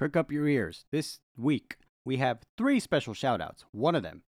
[0.00, 0.86] Perk up your ears.
[0.90, 3.66] This week, we have three special shout outs.
[3.70, 4.22] One of them,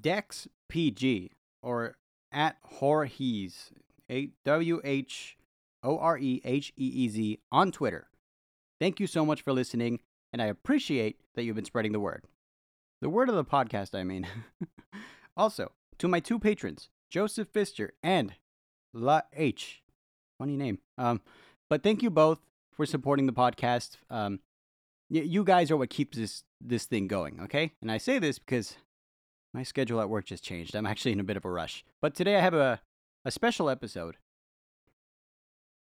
[0.00, 1.30] Dex PG,
[1.62, 1.94] or
[2.32, 3.70] at Horhees,
[4.44, 5.36] W H
[5.84, 8.08] O R E H E E Z, on Twitter.
[8.80, 10.00] Thank you so much for listening,
[10.32, 12.24] and I appreciate that you've been spreading the word.
[13.02, 14.26] The word of the podcast, I mean.
[15.36, 18.34] also, to my two patrons, Joseph Pfister and
[18.92, 19.84] La H.
[20.36, 20.80] Funny name.
[20.98, 21.20] Um,
[21.70, 22.40] but thank you both
[22.76, 23.96] for supporting the podcast.
[24.10, 24.40] Um,
[25.08, 27.72] you guys are what keeps this this thing going, okay?
[27.80, 28.76] And I say this because
[29.54, 30.74] my schedule at work just changed.
[30.74, 31.84] I'm actually in a bit of a rush.
[32.02, 32.80] But today I have a
[33.24, 34.16] a special episode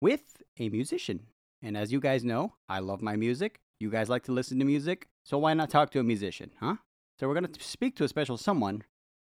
[0.00, 1.26] with a musician.
[1.62, 3.60] And as you guys know, I love my music.
[3.80, 6.76] You guys like to listen to music, so why not talk to a musician, huh?
[7.18, 8.82] So we're going to speak to a special someone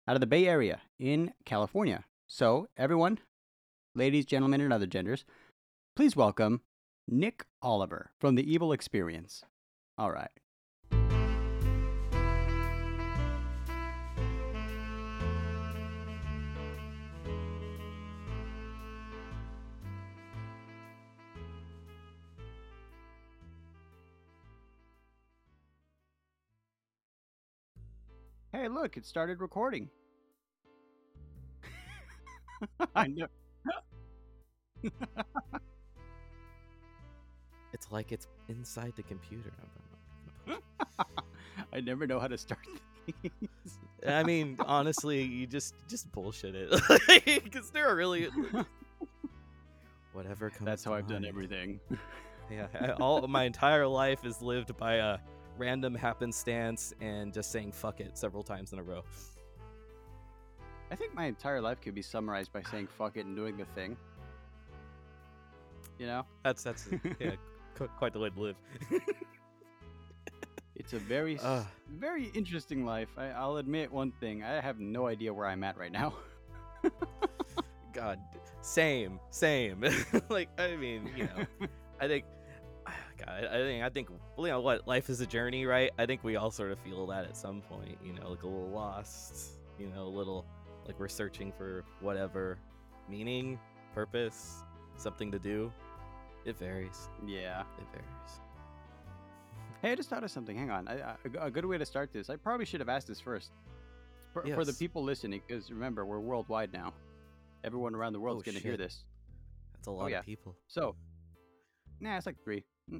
[0.06, 2.04] out of the Bay Area in California.
[2.26, 3.20] So, everyone,
[3.94, 5.24] ladies, gentlemen, and other genders,
[5.96, 6.60] please welcome
[7.06, 9.44] Nick Oliver from The Evil Experience.
[9.98, 10.30] All right.
[28.52, 29.90] Hey, look, it started recording.
[32.94, 33.26] I know.
[37.74, 39.52] It's like it's inside the computer.
[41.72, 42.60] I never know how to start
[43.04, 43.78] things.
[44.06, 46.70] I mean, honestly, you just just bullshit it
[47.44, 48.28] because there are really
[50.12, 50.64] whatever comes.
[50.64, 51.80] That's how I've done everything.
[52.50, 55.18] Yeah, I- all my entire life is lived by a
[55.58, 59.02] random happenstance and just saying "fuck it" several times in a row.
[60.92, 63.64] I think my entire life could be summarized by saying fuck it and doing the
[63.64, 63.96] thing.
[65.98, 66.26] You know?
[66.44, 66.88] That's that's
[67.18, 67.32] yeah,
[67.74, 68.56] quite the way to live.
[70.76, 71.64] It's a very, Ugh.
[71.64, 71.70] Ah.
[71.88, 73.08] very interesting life.
[73.16, 74.42] I, I'll admit one thing.
[74.42, 76.14] I have no idea where I'm at right now.
[77.92, 78.18] God,
[78.60, 79.84] same, same.
[80.28, 81.68] like I mean, you know,
[82.00, 82.24] I think.
[83.16, 85.90] God, I think I think you know what life is a journey, right?
[85.98, 88.46] I think we all sort of feel that at some point, you know, like a
[88.46, 90.44] little lost, you know, a little
[90.86, 92.58] like we're searching for whatever
[93.08, 93.58] meaning,
[93.94, 94.64] purpose,
[94.96, 95.72] something to do.
[96.44, 97.08] It varies.
[97.26, 97.62] yeah.
[97.78, 98.40] It varies.
[99.82, 100.56] Hey, I just thought of something.
[100.56, 100.88] Hang on.
[100.88, 101.16] I, I,
[101.46, 102.30] a good way to start this.
[102.30, 103.50] I probably should have asked this first.
[104.32, 106.92] For, for the people listening, because remember, we're worldwide now.
[107.62, 109.04] Everyone around the world's Oh, going to hear this.
[109.74, 110.18] That's a oh, lot yeah.
[110.20, 110.56] of people.
[110.68, 110.96] So,
[112.00, 112.64] nah, it's like three.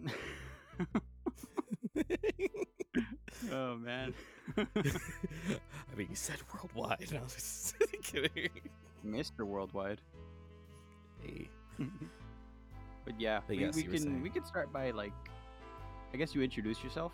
[3.53, 4.15] oh, man.
[4.57, 4.65] I
[5.97, 7.07] mean, you said worldwide.
[7.09, 7.75] and I was just
[8.05, 8.51] kidding.
[9.05, 9.41] Mr.
[9.45, 10.01] Worldwide.
[11.21, 11.49] Hey.
[13.05, 14.23] But yeah, But we, yes, we can saying.
[14.23, 15.13] we can start by like,
[16.13, 17.13] I guess you introduce yourself.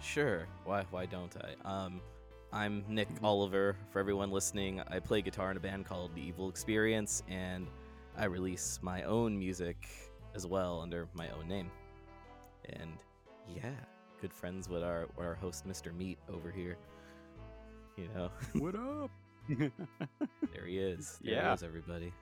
[0.00, 0.46] Sure.
[0.64, 1.54] Why why don't I?
[1.84, 2.00] Um
[2.52, 3.24] I'm Nick Mhm.
[3.24, 3.76] Oliver.
[3.90, 7.66] For everyone listening, I play guitar in a band called The Evil Experience and
[8.16, 9.88] I release my own music
[10.34, 11.70] as well under my own name.
[12.68, 12.98] And
[13.48, 13.70] yeah,
[14.20, 15.94] good friends with our with our host Mr.
[15.96, 16.76] Meat over here.
[17.96, 18.30] You know,
[18.60, 19.10] what up?
[19.48, 21.18] there he is.
[21.22, 21.48] There Yeah.
[21.48, 22.12] he is everybody.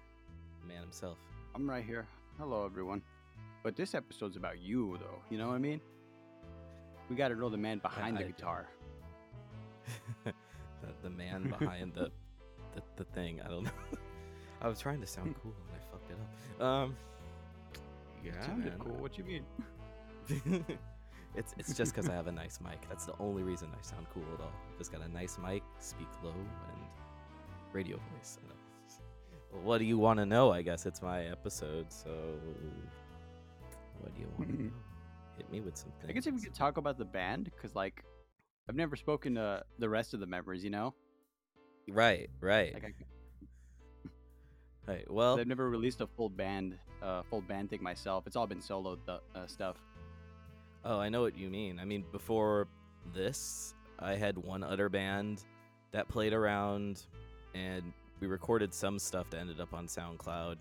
[0.67, 1.19] Man himself.
[1.55, 2.07] I'm right here.
[2.41, 3.03] Hello, everyone.
[3.63, 5.21] But this episode's about you, though.
[5.29, 5.79] You know what I mean?
[7.11, 8.67] We got to know the man behind the I- guitar.
[10.25, 10.33] the,
[11.03, 12.11] the man behind the,
[12.75, 13.43] the the thing.
[13.45, 13.71] I don't know.
[14.63, 16.67] I was trying to sound cool and I fucked it up.
[16.67, 16.97] Um,
[18.25, 18.79] yeah, sounded man.
[18.79, 18.95] cool.
[18.95, 19.45] What you mean?
[21.37, 22.89] it's it's just because I have a nice mic.
[22.89, 24.53] That's the only reason I sound cool at all.
[24.79, 26.81] Just got a nice mic, speak low, and
[27.75, 28.39] radio voice.
[29.51, 30.51] I don't- Well, what do you want to know?
[30.53, 31.93] I guess it's my episode.
[31.93, 32.11] So,
[34.01, 34.71] what do you want to know?
[35.37, 36.11] Hit me with some things.
[36.11, 38.05] I guess if we could talk about the band, because like,
[38.69, 40.63] I've never spoken to the rest of the members.
[40.63, 40.95] You know,
[41.89, 42.93] Right, right, like I,
[44.93, 45.11] right.
[45.11, 48.27] Well, I've never released a full band, uh, full band thing myself.
[48.27, 49.77] It's all been solo th- uh, stuff.
[50.85, 51.79] Oh, I know what you mean.
[51.79, 52.69] I mean, before
[53.13, 55.43] this, I had one other band
[55.93, 57.07] that played around,
[57.55, 60.57] and we recorded some stuff that ended up on SoundCloud,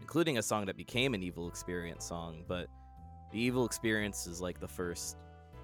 [0.00, 2.44] including a song that became an Evil Experience song.
[2.46, 2.68] But
[3.32, 5.16] the Evil Experience is like the first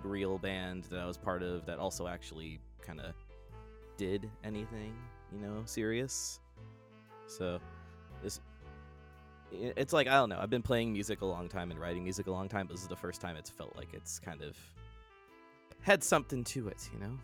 [0.03, 3.15] real band that I was part of that also actually kind of
[3.97, 4.95] did anything,
[5.33, 6.41] you know, serious.
[7.27, 7.61] So
[8.23, 8.41] this
[9.53, 10.39] it's like I don't know.
[10.41, 12.83] I've been playing music a long time and writing music a long time, but this
[12.83, 14.57] is the first time it's felt like it's kind of
[15.83, 17.19] had something to it, you know.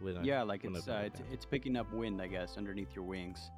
[0.00, 3.50] I- yeah, like it's uh, it's, it's picking up wind, I guess, underneath your wings.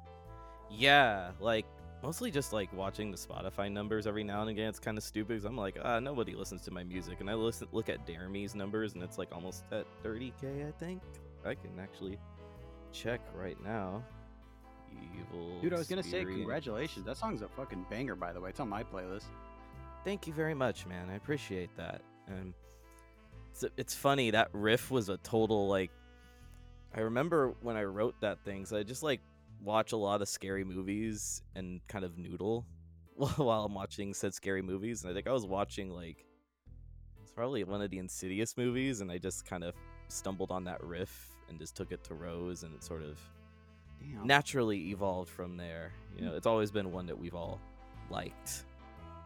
[0.69, 1.65] yeah, like
[2.03, 4.69] mostly just like watching the Spotify numbers every now and again.
[4.69, 7.33] It's kind of stupid because I'm like, ah, nobody listens to my music, and I
[7.35, 11.01] listen look at Dare Me's numbers, and it's like almost at 30k, I think.
[11.45, 12.17] I can actually
[12.91, 14.03] check right now.
[14.91, 15.59] Evil.
[15.61, 17.05] Dude, I was gonna say congratulations.
[17.05, 18.49] That song's a fucking banger, by the way.
[18.49, 19.25] It's on my playlist.
[20.03, 21.09] Thank you very much, man.
[21.09, 22.01] I appreciate that.
[22.27, 22.53] And
[23.51, 25.91] it's, it's funny that riff was a total like.
[26.93, 29.21] I remember when I wrote that thing, so I just like
[29.63, 32.65] watch a lot of scary movies and kind of noodle
[33.15, 35.03] while I'm watching said scary movies.
[35.03, 36.25] And I think I was watching like
[37.31, 39.73] it's probably one of the Insidious movies, and I just kind of
[40.09, 43.17] stumbled on that riff and just took it to Rose, and it sort of
[44.01, 44.27] Damn.
[44.27, 45.93] naturally evolved from there.
[46.17, 46.37] You know, hmm.
[46.37, 47.61] it's always been one that we've all
[48.09, 48.65] liked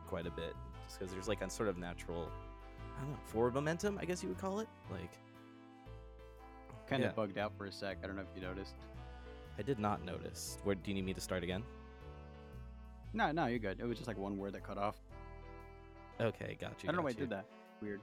[0.08, 0.54] quite a bit,
[0.86, 2.30] just because there's like a sort of natural,
[2.96, 4.68] I don't know, forward momentum, I guess you would call it.
[4.92, 5.12] Like,
[6.88, 7.16] kind of yeah.
[7.16, 7.98] bugged out for a sec.
[8.04, 8.76] I don't know if you noticed.
[9.58, 10.58] I did not notice.
[10.64, 11.64] Where do you need me to start again?
[13.14, 13.80] No, no, you're good.
[13.80, 14.98] It was just like one word that cut off.
[16.20, 16.90] Okay, got you.
[16.90, 17.46] I don't know why I did that.
[17.82, 18.02] Weird.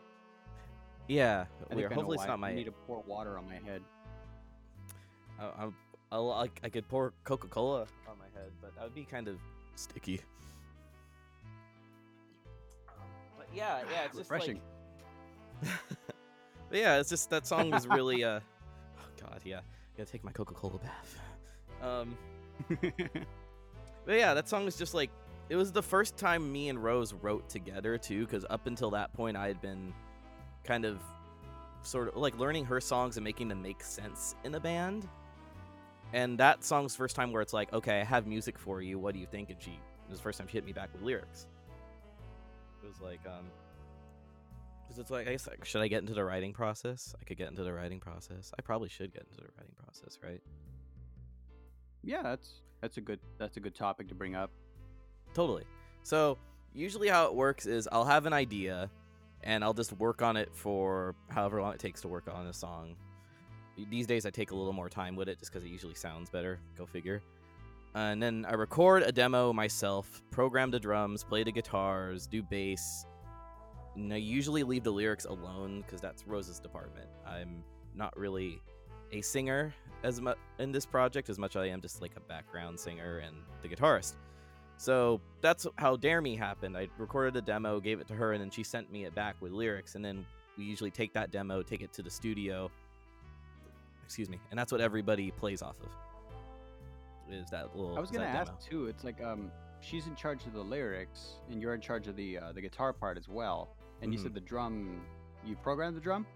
[1.08, 1.92] Yeah, I weird.
[1.92, 2.50] Hopefully it's not my.
[2.50, 3.82] I need to pour water on my head.
[5.38, 5.74] I, I'm-
[6.12, 9.28] I'll, I, I could pour Coca Cola on my head, but that would be kind
[9.28, 9.38] of
[9.76, 10.20] sticky.
[13.38, 14.60] But yeah, yeah, it's just Refreshing.
[15.62, 15.70] Like...
[16.68, 18.40] but yeah, it's just that song was really uh.
[19.22, 19.60] God, yeah,
[19.96, 21.18] gotta take my Coca Cola bath.
[21.82, 22.16] Um,
[22.70, 25.10] but yeah, that song was just like
[25.48, 29.12] it was the first time me and Rose wrote together too, because up until that
[29.12, 29.92] point I had been
[30.64, 31.00] kind of
[31.82, 35.08] sort of like learning her songs and making them make sense in a band.
[36.12, 38.98] And that song's first time where it's like, okay, I have music for you.
[38.98, 39.50] What do you think?
[39.50, 41.46] And she it was the first time she hit me back with lyrics.
[42.82, 43.46] It was like, um,
[44.92, 47.14] because it's like, I guess, like, should I get into the writing process?
[47.18, 48.52] I could get into the writing process.
[48.58, 50.40] I probably should get into the writing process, right?
[52.02, 54.50] yeah, that's that's a good that's a good topic to bring up.
[55.34, 55.64] Totally.
[56.02, 56.36] So
[56.74, 58.90] usually how it works is I'll have an idea
[59.44, 62.52] and I'll just work on it for however long it takes to work on a
[62.52, 62.96] song.
[63.88, 66.28] These days I take a little more time with it just because it usually sounds
[66.28, 66.58] better.
[66.76, 67.22] Go figure.
[67.94, 73.06] And then I record a demo myself, program the drums, play the guitars, do bass.
[73.94, 77.08] And I usually leave the lyrics alone because that's Rose's department.
[77.26, 77.62] I'm
[77.94, 78.60] not really
[79.12, 82.20] a singer as much in this project as much as I am just like a
[82.20, 84.14] background singer and the guitarist.
[84.78, 86.76] So that's how Dare Me happened.
[86.76, 89.36] I recorded a demo, gave it to her, and then she sent me it back
[89.40, 89.94] with lyrics.
[89.94, 90.24] And then
[90.56, 92.70] we usually take that demo, take it to the studio.
[94.04, 97.32] Excuse me, and that's what everybody plays off of.
[97.32, 97.96] Is that little?
[97.96, 98.58] I was gonna ask demo.
[98.68, 98.86] too.
[98.86, 99.50] It's like um,
[99.80, 102.92] she's in charge of the lyrics, and you're in charge of the uh, the guitar
[102.92, 103.76] part as well.
[104.02, 104.22] And you Mhm.
[104.24, 105.00] said the drum,
[105.44, 106.26] you programmed the drum.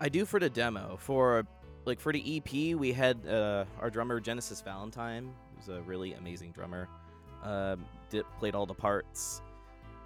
[0.00, 0.96] I do for the demo.
[0.96, 1.46] For
[1.84, 6.52] like for the EP, we had uh, our drummer Genesis Valentine, who's a really amazing
[6.52, 6.88] drummer.
[7.42, 9.42] Um, did, played all the parts,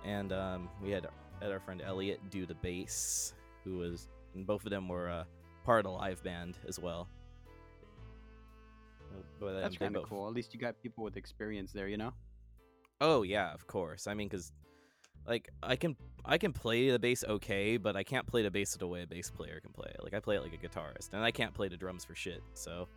[0.04, 1.06] and um, we had,
[1.40, 5.24] had our friend Elliot do the bass, who was and both of them were uh,
[5.64, 7.08] part of the live band as well.
[9.10, 10.26] Uh, but That's kind of cool.
[10.26, 12.12] At least you got people with experience there, you know.
[13.00, 14.06] Oh yeah, of course.
[14.08, 14.52] I mean, cause
[15.28, 18.74] like I can I can play the bass okay, but I can't play the bass
[18.76, 19.92] the way a bass player can play.
[20.02, 22.42] Like I play it like a guitarist, and I can't play the drums for shit.
[22.54, 22.88] So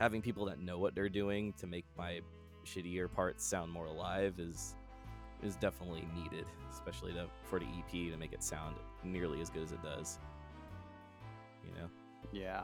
[0.00, 2.20] having people that know what they're doing to make my
[2.64, 4.74] shittier parts sound more alive is
[5.42, 9.62] is definitely needed, especially to, for the EP to make it sound nearly as good
[9.62, 10.18] as it does.
[11.64, 11.88] You know.
[12.32, 12.62] Yeah.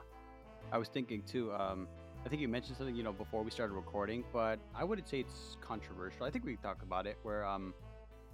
[0.73, 1.53] I was thinking too.
[1.53, 1.87] Um,
[2.25, 5.21] I think you mentioned something, you know, before we started recording, but I wouldn't say
[5.21, 6.25] it's controversial.
[6.25, 7.75] I think we talked about it where, um,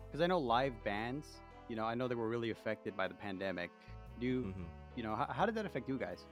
[0.07, 3.15] because I know live bands, you know, I know they were really affected by the
[3.15, 3.71] pandemic.
[4.21, 4.65] Do you, Mhm.
[4.97, 6.25] you know, how, how did that affect you guys?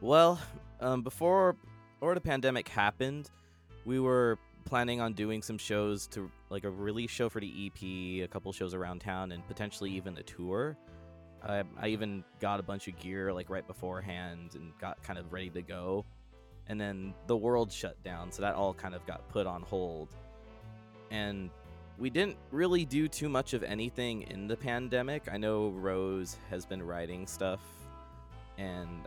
[0.00, 0.40] Well,
[0.80, 1.56] um, before
[2.00, 3.30] or the pandemic happened,
[3.84, 8.22] we were planning on doing some shows to like a release show for the EP,
[8.22, 10.76] a couple shows around town, and potentially even a tour.
[11.42, 15.32] I, I even got a bunch of gear like right beforehand and got kind of
[15.32, 16.04] ready to go.
[16.68, 20.14] And then the world shut down, so that all kind of got put on hold.
[21.10, 21.50] And
[22.02, 25.28] we didn't really do too much of anything in the pandemic.
[25.30, 27.60] I know Rose has been writing stuff,
[28.58, 29.06] and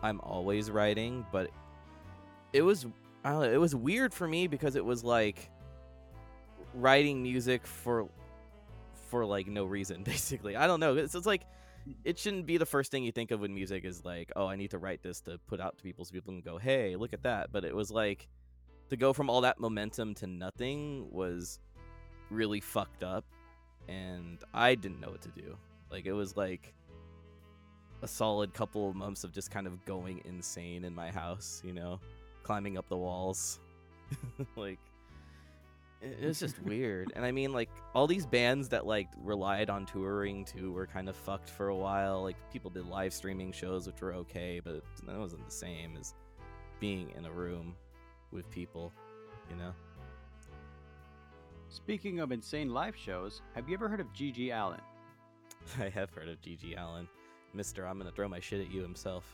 [0.00, 1.50] I'm always writing, but
[2.52, 2.86] it was
[3.24, 5.50] I don't know, it was weird for me because it was like
[6.72, 8.08] writing music for
[9.08, 10.54] for like no reason basically.
[10.54, 10.94] I don't know.
[10.96, 11.42] It's, it's like
[12.04, 14.54] it shouldn't be the first thing you think of when music is like, oh, I
[14.54, 17.12] need to write this to put out to people so people can go, "Hey, look
[17.12, 18.28] at that." But it was like
[18.90, 21.58] to go from all that momentum to nothing was
[22.30, 23.24] really fucked up
[23.88, 25.56] and I didn't know what to do.
[25.90, 26.74] Like it was like
[28.02, 31.72] a solid couple of months of just kind of going insane in my house, you
[31.72, 32.00] know,
[32.42, 33.60] climbing up the walls.
[34.56, 34.78] like
[36.02, 37.12] it was just weird.
[37.16, 41.08] And I mean, like all these bands that like relied on touring too were kind
[41.08, 42.22] of fucked for a while.
[42.22, 46.14] Like people did live streaming shows, which were okay, but that wasn't the same as
[46.80, 47.74] being in a room
[48.32, 48.92] with people,
[49.50, 49.72] you know.
[51.74, 54.52] Speaking of insane live shows, have you ever heard of G.G.
[54.52, 54.80] Allen?
[55.80, 56.76] I have heard of G.G.
[56.76, 57.08] Allen,
[57.52, 57.84] Mister.
[57.84, 59.24] I'm gonna throw my shit at you himself.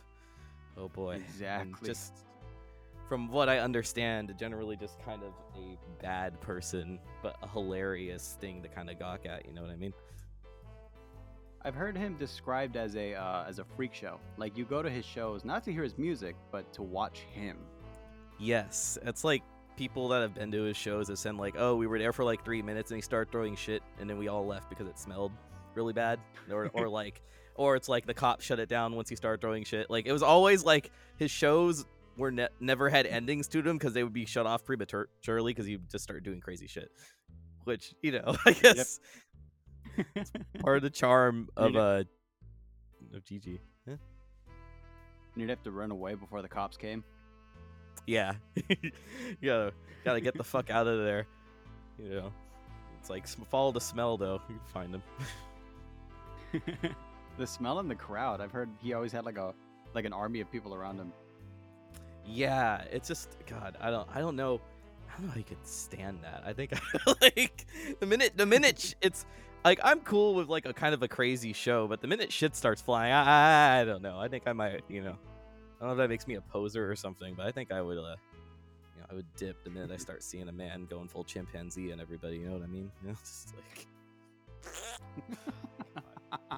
[0.79, 1.87] Oh boy, And Exactly.
[1.87, 2.15] just
[3.11, 8.63] from what I understand, generally just kind of a bad person, but a hilarious thing
[8.63, 9.45] to kind of gawk at.
[9.45, 9.93] You know what I mean?
[11.61, 14.19] I've heard him described as a uh, as a freak show.
[14.39, 17.59] Like you go to his shows not to hear his music, but to watch him.
[18.39, 19.43] Yes, it's like
[19.81, 22.23] people that have been to his shows have said like, "Oh, we were there for
[22.23, 24.99] like three minutes and he started throwing shit, and then we all left because it
[24.99, 25.33] smelled
[25.75, 26.21] really bad,"
[26.51, 27.23] or or like,
[27.55, 29.89] or it's like the cops shut it down once he started throwing shit.
[29.89, 31.87] Like it was always like his shows
[32.19, 35.65] were ne- never had endings to them because they would be shut off prematurely because
[35.65, 36.91] he just start doing crazy shit,
[37.65, 39.01] which you know I guess
[40.61, 42.03] part of the charm of You uh
[43.15, 43.63] of Gigi.
[43.89, 43.97] Huh?
[45.37, 47.03] You'd have to run away before the cops came.
[48.11, 48.35] Yeah,
[48.69, 48.91] you
[49.41, 49.73] gotta
[50.05, 51.29] gotta get the fuck out of there.
[51.97, 52.33] You know,
[52.99, 54.43] it's like follow the smell though.
[54.49, 55.03] You can find them.
[57.39, 58.41] the smell in the crowd.
[58.41, 59.55] I've heard he always had like a
[59.95, 61.13] like an army of people around him.
[62.27, 63.77] Yeah, it's just God.
[63.81, 64.09] I don't.
[64.13, 64.61] I don't know.
[65.09, 66.43] I don't know how you could stand that.
[66.45, 66.73] I think
[67.21, 67.65] like
[68.01, 69.25] the minute the minute it's
[69.65, 72.57] like I'm cool with like a kind of a crazy show, but the minute shit
[72.57, 74.19] starts flying, I, I don't know.
[74.19, 74.83] I think I might.
[74.89, 75.17] You know,
[75.81, 77.81] I don't know if that makes me a poser or something, but I think I
[77.81, 77.99] would.
[77.99, 78.17] uh
[78.97, 81.91] you know, I would dip the minute I start seeing a man going full chimpanzee
[81.91, 82.37] and everybody.
[82.37, 82.91] You know what I mean?
[83.03, 83.87] You know, just like.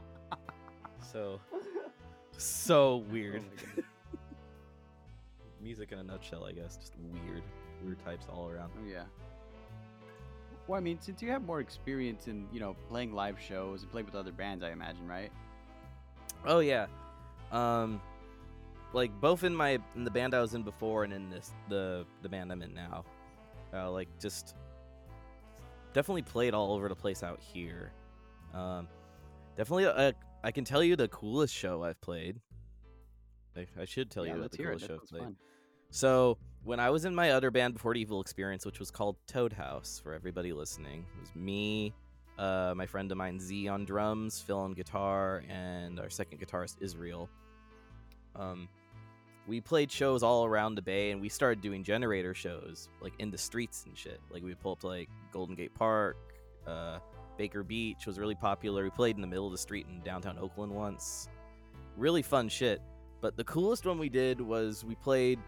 [1.12, 1.40] So,
[2.38, 3.42] so weird.
[3.78, 3.82] Oh.
[5.60, 6.76] Music in a nutshell, I guess.
[6.78, 6.94] Just
[7.26, 7.42] weird,
[7.84, 8.70] weird types all around.
[8.80, 9.02] Oh yeah.
[10.66, 13.90] Well, I mean, since you have more experience in you know playing live shows and
[13.92, 15.30] playing with other bands, I imagine, right?
[16.46, 16.86] Oh yeah,
[17.52, 18.00] um,
[18.92, 22.04] like both in my in the band I was in before and in this the
[22.22, 23.04] the band I'm in now,
[23.72, 24.54] uh, like just
[25.92, 27.92] definitely played all over the place out here.
[28.54, 28.88] Um,
[29.56, 30.12] definitely, uh,
[30.44, 32.40] I can tell you the coolest show I've played.
[33.56, 34.66] I, I should tell yeah, you about the it.
[34.66, 35.22] coolest show I've played.
[35.22, 35.36] fun.
[35.90, 39.16] So when I was in my other band before the Evil Experience, which was called
[39.26, 41.92] Toad House, for everybody listening, it was me,
[42.38, 46.76] uh, my friend of mine Z on drums, Phil on guitar, and our second guitarist
[46.80, 47.28] Israel.
[48.34, 48.68] Um,
[49.46, 53.30] we played shows all around the bay, and we started doing generator shows like in
[53.30, 54.20] the streets and shit.
[54.30, 56.16] Like we pulled up to like Golden Gate Park,
[56.66, 56.98] uh,
[57.36, 58.84] Baker Beach was really popular.
[58.84, 61.28] We played in the middle of the street in downtown Oakland once.
[61.96, 62.80] Really fun shit.
[63.20, 65.38] But the coolest one we did was we played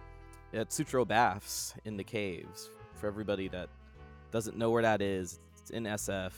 [0.52, 2.70] at Sutro Baths in the caves.
[2.94, 3.68] For everybody that
[4.30, 6.32] doesn't know where that is, it's in SF.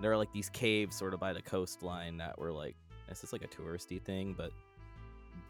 [0.00, 2.76] There are like these caves sort of by the coastline that were like,
[3.08, 4.50] it's just like a touristy thing, but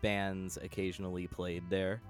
[0.03, 2.03] bands occasionally played there.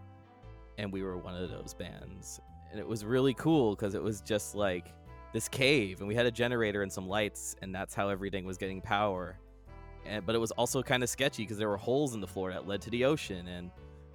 [0.78, 2.40] And we were one of those bands.
[2.71, 4.93] And it was really cool because it was just like
[5.35, 8.57] this cave, and we had a generator and some lights, and that's how everything was
[8.57, 9.37] getting power.
[10.07, 12.52] And, but it was also kind of sketchy because there were holes in the floor
[12.52, 13.71] that led to the ocean, and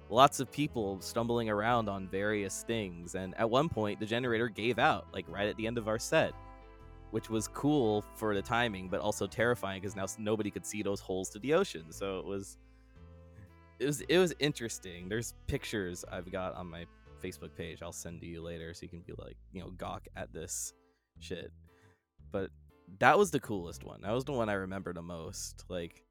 [0.08, 3.14] lots of people stumbling around on various things.
[3.14, 5.98] And at one point, the generator gave out, like right at the end of our
[5.98, 6.32] set,
[7.10, 11.00] which was cool for the timing, but also terrifying because now nobody could see those
[11.00, 11.92] holes to the ocean.
[11.92, 12.56] So it was,
[13.80, 15.08] it was, it was interesting.
[15.08, 16.84] There's pictures I've got on my
[17.22, 17.82] Facebook page.
[17.82, 20.74] I'll send to you later so you can be like, you know, gawk at this
[21.18, 21.50] shit.
[22.30, 22.50] But
[22.98, 24.02] that was the coolest one.
[24.02, 25.64] That was the one I remember the most.
[25.68, 26.04] Like,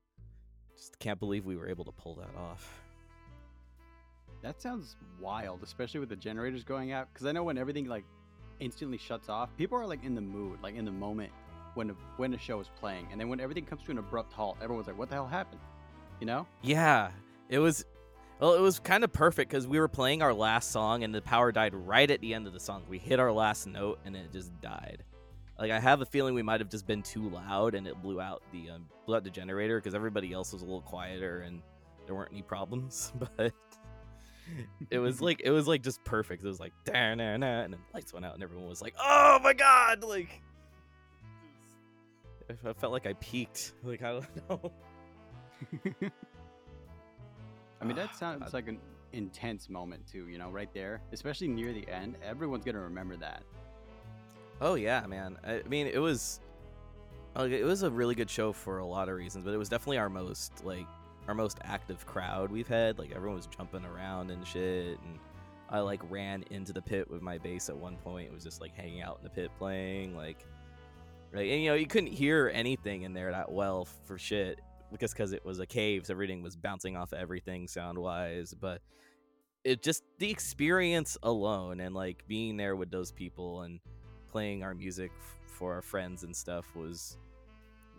[0.76, 2.82] just can't believe we were able to pull that off.
[4.42, 7.08] That sounds wild, especially with the generators going out.
[7.14, 8.06] Because I know when everything like
[8.60, 11.32] instantly shuts off, people are like in the mood, like in the moment
[11.76, 14.58] when when the show is playing, and then when everything comes to an abrupt halt,
[14.62, 15.62] everyone's like, "What the hell happened?"
[16.20, 16.48] You know?
[16.62, 17.12] Yeah,
[17.50, 17.86] it was.
[18.40, 21.22] Well, it was kind of perfect because we were playing our last song and the
[21.22, 22.86] power died right at the end of the song.
[22.88, 25.04] We hit our last note and it just died.
[25.60, 28.22] Like I have a feeling we might have just been too loud and it blew
[28.22, 31.62] out the um, blew out the generator because everybody else was a little quieter and
[32.06, 33.12] there weren't any problems.
[33.36, 33.52] But
[34.90, 36.42] it was like it was like just perfect.
[36.42, 38.96] It was like da na na and then lights went out and everyone was like,
[38.98, 40.42] "Oh my god!" Like
[42.66, 43.74] I felt like I peaked.
[43.84, 44.72] Like I don't know.
[47.82, 48.80] I mean, that sounds like an
[49.14, 50.28] intense moment too.
[50.28, 53.44] You know, right there, especially near the end, everyone's gonna remember that.
[54.62, 55.38] Oh yeah, man.
[55.46, 56.42] I mean, it was
[57.36, 59.70] like it was a really good show for a lot of reasons, but it was
[59.70, 60.88] definitely our most like
[61.28, 63.00] our most active crowd we've had.
[63.00, 65.20] Like everyone was jumping around and shit, and
[65.70, 68.28] I like ran into the pit with my bass at one point.
[68.28, 70.46] It was just like hanging out in the pit playing like
[71.32, 74.60] right and you know you couldn't hear anything in there that well for shit
[74.92, 78.82] because because it was a cave so everything was bouncing off everything sound wise but
[79.64, 83.80] it just the experience alone and like being there with those people and
[84.32, 87.18] playing our music f- for our friends and stuff was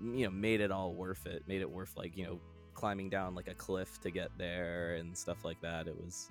[0.02, 2.40] you know made it all worth it made it worth like you know
[2.80, 5.86] climbing down like a cliff to get there and stuff like that.
[5.86, 6.30] It was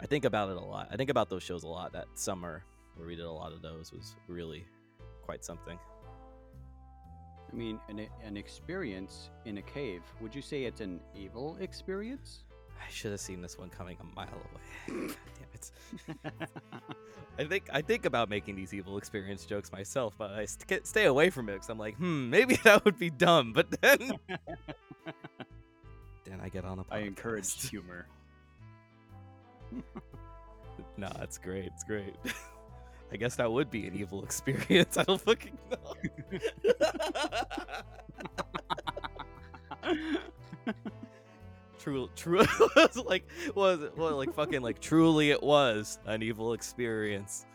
[0.00, 0.88] i think about it a lot.
[0.90, 2.64] I think about those shows a lot that summer
[2.96, 4.64] where we did a lot of those was really
[5.22, 5.78] quite something
[7.54, 10.02] I mean, an, an experience in a cave.
[10.20, 12.44] Would you say it's an evil experience?
[12.84, 15.16] i should have seen this one coming a mile away God
[16.18, 16.50] damn it
[17.38, 21.06] I think I think about making these evil experience jokes myself, but I st- stay
[21.06, 23.52] away from it because I'm like, hmm, maybe that would be dumb.
[23.52, 24.12] But then,
[26.24, 26.92] then I get on a podcast.
[26.92, 28.06] I encourage humor.
[30.96, 31.64] no, it's great.
[31.64, 32.14] It's great.
[33.12, 34.96] I guess that would be an evil experience.
[34.98, 35.94] I don't fucking know.
[41.78, 42.44] true, true.
[43.04, 43.96] like, was it?
[43.96, 47.46] Well, like fucking, like truly, it was an evil experience.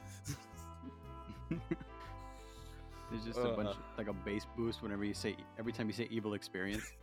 [1.50, 3.74] There's just a bunch Uh.
[3.98, 6.84] like a bass boost whenever you say every time you say evil experience.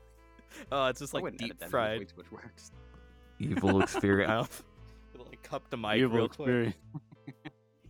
[0.72, 2.54] Oh, it's just like deep edit that, that fried way too much work.
[3.40, 4.62] evil experience.
[5.12, 6.74] It'll like cup the mic evil real quick.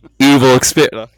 [0.09, 0.43] Experience.
[0.43, 1.11] Evil experience.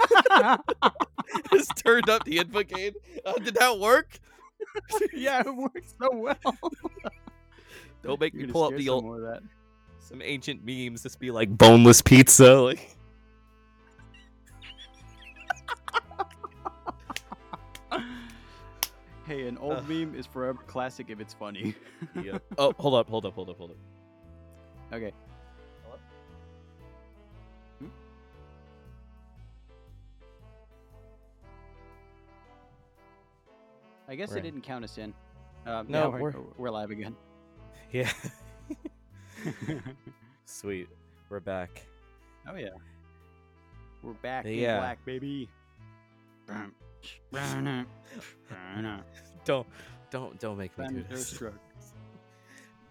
[1.52, 2.92] Just turned up the input gain.
[3.24, 4.18] Uh, did that work?
[5.14, 6.36] yeah, it works so well.
[8.02, 9.42] Don't make You're me pull up the old more of that.
[9.98, 11.02] some ancient memes.
[11.02, 12.54] Just be like boneless pizza.
[12.54, 12.96] Like
[19.26, 19.88] Hey, an old Ugh.
[19.88, 21.74] meme is forever classic if it's funny.
[22.22, 22.38] yeah.
[22.56, 23.76] Oh, hold up, hold up, hold up, hold up.
[24.94, 25.12] okay.
[34.08, 34.42] I guess in.
[34.42, 35.12] didn't count us in.
[35.66, 37.14] Um, No, we're, we're- we're live again.
[37.92, 38.10] Yeah.
[40.44, 40.88] Sweet.
[41.30, 41.86] We're back.
[42.50, 42.68] oh yeah.
[44.02, 44.78] We're back in Yeah.
[44.78, 45.48] black, baby.
[49.44, 49.66] Don't
[50.10, 51.38] don't don't make me do this.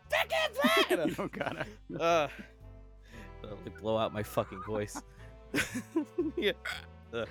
[0.09, 0.89] Back in black!
[0.89, 1.65] you don't gotta.
[1.99, 2.27] uh,
[3.79, 4.99] blow out my fucking voice.
[6.35, 6.53] yeah.
[7.13, 7.27] Ugh.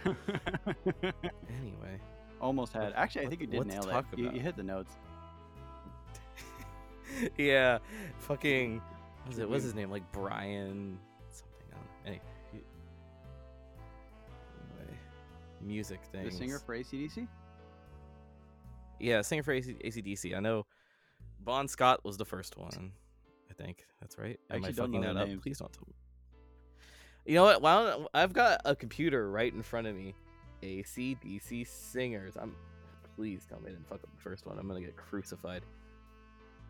[1.48, 2.00] Anyway.
[2.40, 2.92] Almost had.
[2.94, 3.90] Actually, I think you did nail it.
[3.90, 4.40] talk You, you about?
[4.42, 4.94] hit the notes.
[7.38, 7.78] yeah.
[8.18, 8.76] Fucking.
[9.22, 9.48] What was it?
[9.48, 9.90] What's his name?
[9.90, 10.98] Like Brian
[11.30, 11.56] something.
[11.72, 11.90] I don't know.
[12.06, 12.20] Anyway.
[15.62, 16.24] Music thing.
[16.26, 17.26] The singer for ACDC?
[19.00, 20.36] Yeah, singer for AC- ACDC.
[20.36, 20.64] I know
[21.40, 22.92] Bon Scott was the first one.
[23.50, 24.38] I think that's right.
[24.50, 25.28] Am I don't fucking that up?
[25.28, 25.42] names.
[25.42, 25.94] Please don't tell me.
[27.24, 27.62] You know what?
[27.62, 30.14] Don't I've got a computer right in front of me.
[30.62, 32.34] ACDC singers.
[32.40, 32.54] I'm
[33.16, 34.58] please tell me I didn't fuck up the first one.
[34.58, 35.62] I'm gonna get crucified.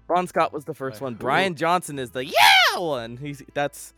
[0.09, 1.13] Bon Scott was the first By one.
[1.15, 1.19] who?
[1.19, 3.17] Brian Johnson is the yeah one.
[3.17, 3.95] He's that's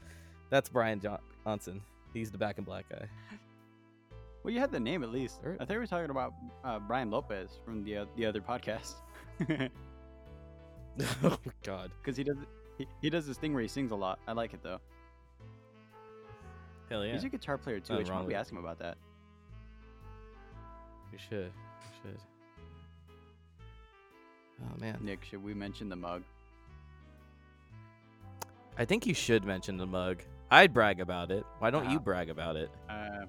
[0.50, 1.82] that's Brian Jo- Johnson.
[2.14, 3.06] He's the back in black guy.
[4.42, 5.40] Well, you had the name at least.
[5.44, 6.32] I thought we were talking about
[6.64, 8.94] uh, Brian Lopez from the uh, the other podcast.
[11.22, 11.90] oh God.
[12.00, 12.36] Because he does
[12.78, 14.18] he, he does this thing where he sings a lot.
[14.26, 14.80] I like it though.
[16.88, 17.12] Hell yeah.
[17.12, 17.94] He's a guitar player too.
[17.94, 18.96] I should probably ask him about that.
[21.12, 21.50] We should.
[21.52, 22.18] We should.
[24.62, 24.98] Oh man.
[25.02, 26.22] Nick, should we mention the mug?
[28.76, 30.22] I think you should mention the mug.
[30.50, 31.44] I'd brag about it.
[31.58, 32.02] Why don't you Ah.
[32.02, 32.70] brag about it?
[32.88, 33.26] Uh,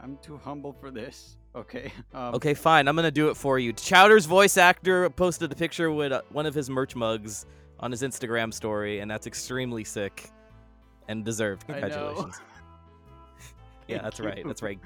[0.00, 1.36] I'm too humble for this.
[1.54, 1.92] Okay.
[2.14, 2.88] Um, Okay, fine.
[2.88, 3.72] I'm gonna do it for you.
[3.72, 7.46] Chowder's voice actor posted a picture with uh, one of his merch mugs
[7.80, 10.30] on his Instagram story, and that's extremely sick
[11.08, 11.66] and deserved.
[11.66, 12.36] Congratulations.
[13.88, 14.42] yeah, Thank that's right.
[14.46, 14.78] That's right.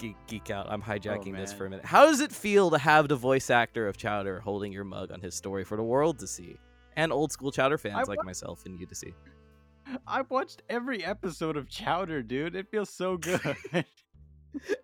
[0.00, 0.66] Geek, geek out.
[0.70, 1.84] I'm oh, hijacking this for a minute.
[1.84, 5.20] How does it feel to have the voice actor of Chowder holding your mug on
[5.20, 6.56] his story for the world to see,
[6.96, 9.12] and old school Chowder fans like wa- myself and you to see?
[10.06, 12.56] I've watched every episode of Chowder, dude.
[12.56, 13.40] It feels so good.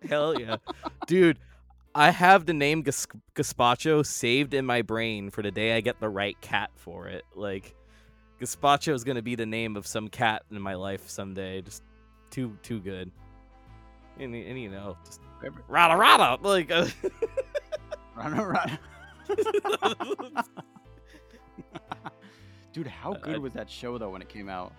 [0.07, 0.57] Hell yeah.
[1.07, 1.39] Dude,
[1.95, 5.99] I have the name Gas- Gazpacho saved in my brain for the day I get
[5.99, 7.23] the right cat for it.
[7.33, 7.75] Like,
[8.39, 11.63] Gazpacho is going to be the name of some cat in my life someday.
[11.63, 11.81] Just
[12.29, 13.11] too, too good.
[14.19, 15.21] And, and you know, just
[15.67, 16.37] rada rada.
[16.41, 16.87] Like, uh,
[18.15, 18.77] run around.
[22.73, 24.73] Dude, how Uh, good was that show though when it came out?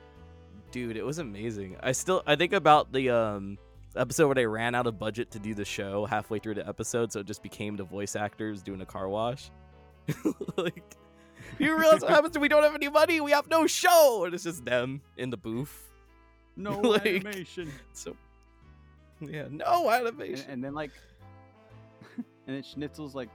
[0.71, 1.79] dude, it was amazing.
[1.83, 3.57] I still, I think about the, um,
[3.97, 7.11] episode where they ran out of budget to do the show halfway through the episode,
[7.11, 9.51] so it just became the voice actors doing a car wash.
[10.59, 10.83] like,
[11.59, 13.19] you realize what happens when we don't have any money?
[13.23, 15.89] We have no show, and it's just them in the booth.
[16.55, 17.73] No Like- animation.
[17.95, 18.15] So,
[19.31, 20.51] yeah, no And, animation.
[20.51, 20.91] and then like,
[22.17, 23.29] and then Schnitzel's like,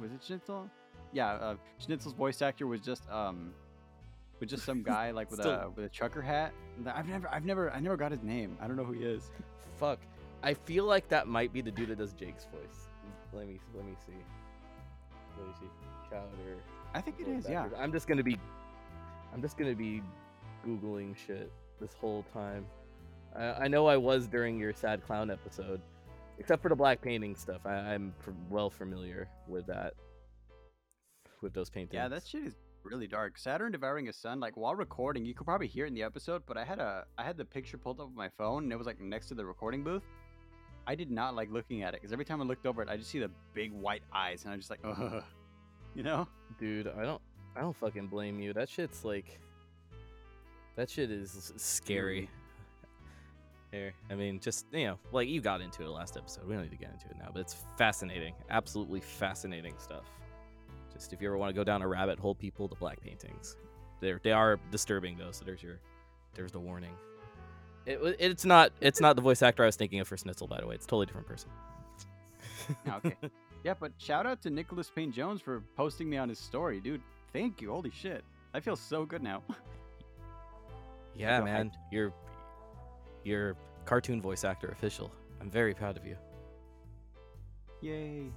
[0.00, 0.68] was it Schnitzel?
[1.12, 3.52] Yeah, uh, Schnitzel's voice actor was just um,
[4.40, 6.52] was just some guy like with Still- a with a trucker hat.
[6.86, 8.56] I've never, I've never, I never got his name.
[8.60, 9.30] I don't know who he is.
[9.78, 10.00] Fuck,
[10.42, 12.88] I feel like that might be the dude that does Jake's voice.
[13.32, 14.12] Let me let me see.
[15.38, 15.66] Let me see.
[16.10, 16.56] Chowder.
[16.94, 17.44] I think it is.
[17.44, 17.50] is.
[17.50, 17.68] Yeah.
[17.78, 18.38] I'm just gonna be.
[19.32, 20.00] I'm just gonna be
[20.66, 22.64] googling shit this whole time.
[23.36, 25.80] I, I know I was during your sad clown episode,
[26.38, 27.60] except for the black painting stuff.
[27.64, 29.94] I, I'm f- well familiar with that.
[31.40, 31.94] With those paintings.
[31.94, 33.38] Yeah, that shit is really dark.
[33.38, 34.40] Saturn devouring a son.
[34.40, 37.04] Like while recording, you could probably hear it in the episode, but I had a
[37.18, 39.34] I had the picture pulled up on my phone, and it was like next to
[39.34, 40.02] the recording booth.
[40.86, 42.96] I did not like looking at it because every time I looked over it, I
[42.96, 45.22] just see the big white eyes, and I'm just like, ugh,
[45.94, 46.28] you know.
[46.58, 46.88] dude.
[46.88, 47.22] I don't.
[47.56, 48.52] I don't fucking blame you.
[48.52, 49.38] That shit's like.
[50.76, 52.28] That shit is scary.
[53.74, 56.46] Here, I mean, just you know, like you got into it last episode.
[56.46, 60.04] We don't need to get into it now, but it's fascinating, absolutely fascinating stuff.
[60.92, 63.56] Just if you ever want to go down a rabbit hole, people, the black paintings,
[64.00, 65.32] they're they are disturbing though.
[65.32, 65.80] So there's your,
[66.34, 66.92] there's the warning.
[67.84, 70.60] It, it's not it's not the voice actor I was thinking of for Schnitzel, by
[70.60, 70.76] the way.
[70.76, 71.50] It's a totally different person.
[72.86, 73.14] Ah, okay.
[73.62, 77.02] Yeah, but shout out to Nicholas Payne Jones for posting me on his story, dude.
[77.30, 77.70] Thank you.
[77.70, 78.24] Holy shit.
[78.54, 79.42] I feel so good now.
[81.16, 82.12] Yeah, man, you're
[83.24, 85.12] you're cartoon voice actor official.
[85.40, 86.16] I'm very proud of you.
[87.80, 88.30] Yay.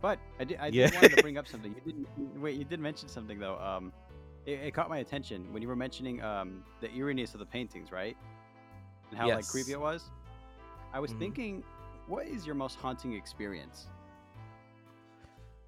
[0.00, 0.86] But I did, I Yeah.
[0.88, 1.74] did wanted to bring up something.
[1.74, 2.56] You didn't wait.
[2.56, 3.58] You did mention something though.
[3.58, 3.92] Um,
[4.46, 7.90] it, it caught my attention when you were mentioning um the eeriness of the paintings,
[7.90, 8.16] right?
[9.10, 10.10] And how like creepy it was.
[10.92, 11.18] I was Mhm.
[11.18, 11.64] thinking,
[12.06, 13.86] what is your most haunting experience?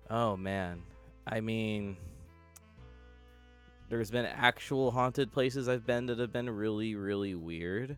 [0.08, 0.82] Oh man,
[1.26, 1.96] I mean,
[3.88, 7.96] there's been actual haunted places I've been that have been really, really weird.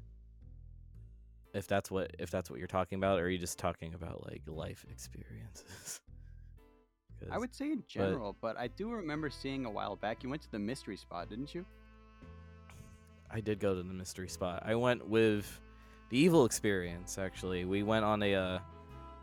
[1.55, 4.25] If that's what if that's what you're talking about, or are you just talking about
[4.27, 6.01] like life experiences?
[7.31, 10.23] I would say in general, but I do remember seeing a while back.
[10.23, 11.65] You went to the mystery spot, didn't you?
[13.31, 14.63] I did go to the mystery spot.
[14.65, 15.61] I went with
[16.11, 17.19] the evil experience.
[17.19, 18.59] Actually, we went on a uh,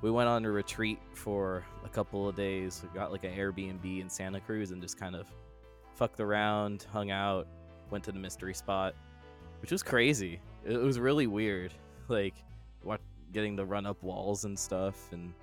[0.01, 2.83] we went on a retreat for a couple of days.
[2.83, 5.27] We got like an Airbnb in Santa Cruz and just kind of
[5.93, 7.47] fucked around, hung out,
[7.89, 8.93] went to the mystery spot,
[9.61, 10.39] which was crazy.
[10.65, 11.73] It was really weird,
[12.09, 12.35] like
[12.83, 13.01] what
[13.33, 15.33] getting to run up walls and stuff, and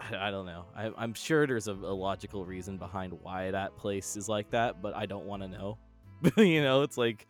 [0.00, 0.64] I, I don't know.
[0.76, 4.82] I, I'm sure there's a, a logical reason behind why that place is like that,
[4.82, 5.78] but I don't want to know.
[6.36, 7.26] you know, it's like,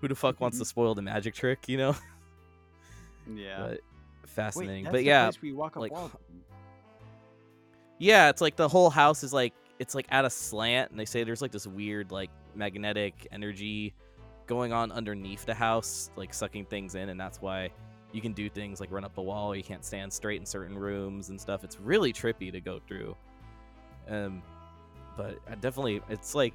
[0.00, 0.68] who the fuck wants to mm-hmm.
[0.68, 1.68] spoil the magic trick?
[1.68, 1.96] You know,
[3.34, 3.58] Yeah.
[3.58, 3.80] but Wait,
[4.26, 4.84] fascinating.
[4.84, 6.12] that's but the yeah, you walk up like, walls.
[7.98, 11.04] yeah, it's like the whole house is like it's like at a slant, and they
[11.04, 13.94] say there's like this weird like magnetic energy
[14.46, 17.70] going on underneath the house, like sucking things in, and that's why
[18.12, 19.54] you can do things like run up the wall.
[19.54, 21.64] You can't stand straight in certain rooms and stuff.
[21.64, 23.16] It's really trippy to go through.
[24.08, 24.42] Um,
[25.16, 26.54] but I definitely, it's like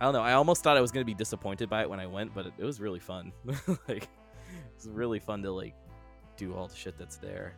[0.00, 0.22] I don't know.
[0.22, 2.52] I almost thought I was gonna be disappointed by it when I went, but it,
[2.58, 3.32] it was really fun.
[3.88, 4.08] like
[4.74, 5.74] it's really fun to like
[6.36, 7.54] do all the shit that's there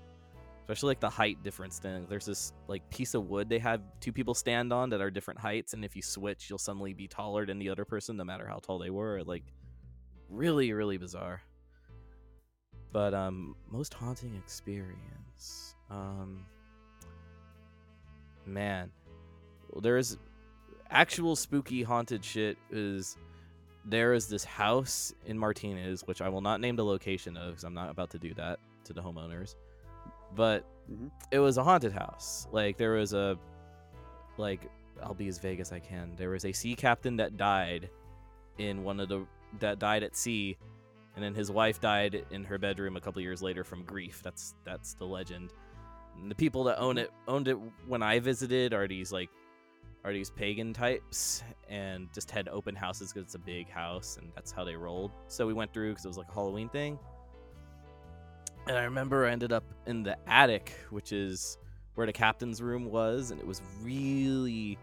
[0.64, 2.06] especially like the height difference thing.
[2.08, 5.38] There's this like piece of wood they have two people stand on that are different
[5.38, 8.46] heights, and if you switch, you'll suddenly be taller than the other person, no matter
[8.46, 9.22] how tall they were.
[9.24, 9.44] Like,
[10.30, 11.42] really, really bizarre.
[12.94, 15.74] But um, most haunting experience.
[15.90, 16.46] Um,
[18.46, 18.90] man,
[19.70, 20.16] well, there's
[20.90, 22.56] actual spooky haunted shit.
[22.70, 23.16] Is
[23.84, 27.64] there is this house in Martinez, which I will not name the location of because
[27.64, 29.56] I'm not about to do that to the homeowners
[30.34, 31.10] but Mhm.
[31.30, 32.48] it was a haunted house.
[32.50, 33.38] Like there was a
[34.36, 34.68] like
[35.02, 36.14] I'll be as vague as I can.
[36.16, 37.88] There was a sea captain that died
[38.58, 39.26] in one of the
[39.60, 40.56] that died at sea,
[41.14, 44.20] and then his wife died in her bedroom a couple years later from grief.
[44.22, 45.52] That's that's the legend.
[46.20, 49.30] And the people that own it owned it when I visited are these like
[50.04, 54.30] are these pagan types and just had open houses because it's a big house and
[54.34, 55.12] that's how they rolled.
[55.28, 56.98] So we went through because it was like a Halloween thing.
[58.66, 61.58] And I remember I ended up in the attic, which is
[61.94, 64.78] where the captain's room was, and it was really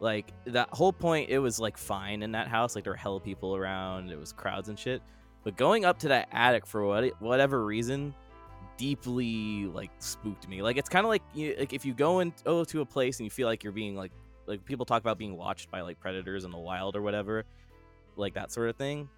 [0.00, 1.28] like that whole point.
[1.28, 4.32] It was like fine in that house, like there were hella people around, it was
[4.32, 5.02] crowds and shit.
[5.44, 8.14] But going up to that attic for what whatever reason,
[8.76, 10.62] deeply like spooked me.
[10.62, 13.18] Like it's kind of like you, like if you go into oh, to a place
[13.18, 14.12] and you feel like you're being like
[14.46, 17.44] like people talk about being watched by like predators in the wild or whatever,
[18.16, 19.08] like that sort of thing.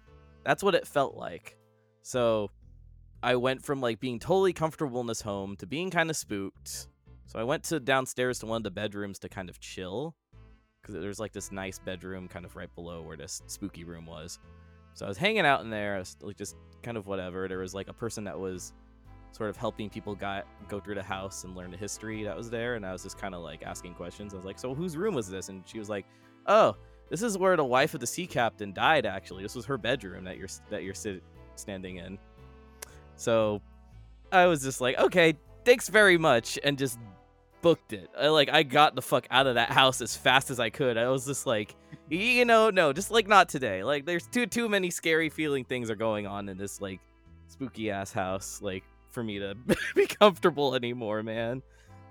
[0.43, 1.55] That's what it felt like.
[2.01, 2.49] So
[3.23, 6.87] I went from like being totally comfortable in this home to being kind of spooked.
[7.27, 10.15] So I went to downstairs to one of the bedrooms to kind of chill.
[10.81, 14.39] because there's like this nice bedroom kind of right below where this spooky room was.
[14.93, 17.47] So I was hanging out in there, like just kind of whatever.
[17.47, 18.73] There was like a person that was
[19.31, 22.49] sort of helping people got, go through the house and learn the history that was
[22.49, 24.33] there, and I was just kind of like asking questions.
[24.33, 26.05] I was like, "So whose room was this?" And she was like,
[26.47, 26.75] "Oh,
[27.09, 29.05] this is where the wife of the sea captain died.
[29.05, 31.23] Actually, this was her bedroom that you're that you're sit,
[31.55, 32.19] standing in."
[33.15, 33.61] So
[34.31, 36.99] I was just like, "Okay, thanks very much," and just
[37.61, 38.09] booked it.
[38.19, 40.97] I, like I got the fuck out of that house as fast as I could.
[40.97, 41.75] I was just like,
[42.19, 43.83] you know, no, just like not today.
[43.83, 46.99] Like there's too too many scary feeling things are going on in this like
[47.47, 48.59] spooky ass house.
[48.61, 49.55] Like for me to
[49.95, 51.61] be comfortable anymore, man.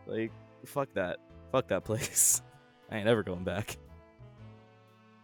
[0.07, 0.33] Like
[0.65, 1.19] fuck that,
[1.53, 2.43] fuck that place.
[2.91, 3.77] I ain't ever going back.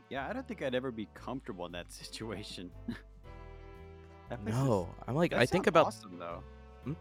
[0.08, 2.70] Yeah, I don't think I'd ever be comfortable in that situation.
[4.28, 6.42] that place is- No, I'm like I think about awesome though.
[6.84, 6.92] Hmm?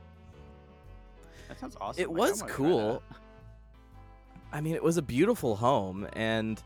[1.50, 2.02] That sounds awesome.
[2.02, 3.04] It Like, was cool.
[4.52, 6.62] I mean, it was a beautiful home and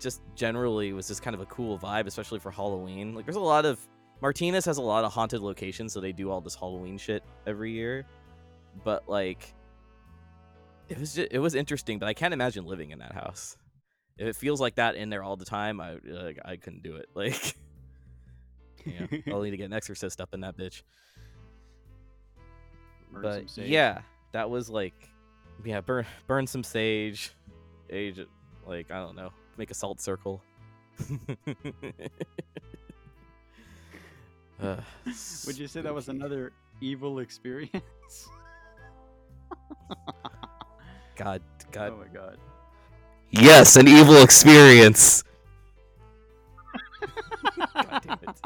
[0.00, 3.14] just generally was just kind of a cool vibe, especially for Halloween.
[3.14, 3.78] Like, there's a lot of
[4.20, 7.72] Martinez has a lot of haunted locations, so they do all this Halloween shit every
[7.72, 8.06] year.
[8.84, 9.54] But like,
[10.88, 13.56] it was just, it was interesting, but I can't imagine living in that house.
[14.18, 16.96] If it feels like that in there all the time, I like I couldn't do
[16.96, 17.08] it.
[17.14, 17.54] Like,
[18.86, 20.82] yeah, I'll need to get an exorcist up in that bitch.
[23.12, 24.94] Some but yeah, that was like,
[25.64, 27.32] yeah, burn burn some sage,
[27.90, 28.28] age it,
[28.66, 30.42] like I don't know, make a salt circle.
[34.60, 34.76] Uh,
[35.46, 38.28] Would you say that was another evil experience?
[41.16, 42.38] God, God, oh my god.
[43.30, 45.22] yes, an evil experience.
[47.74, 48.40] God damn it.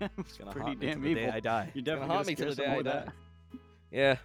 [0.00, 1.34] it was Gonna pretty haunt me damn the day evil.
[1.34, 1.70] I die.
[1.74, 3.04] You're Gonna definitely haunt me till gonna the scare day I die.
[3.04, 3.14] with
[3.90, 4.16] Yeah.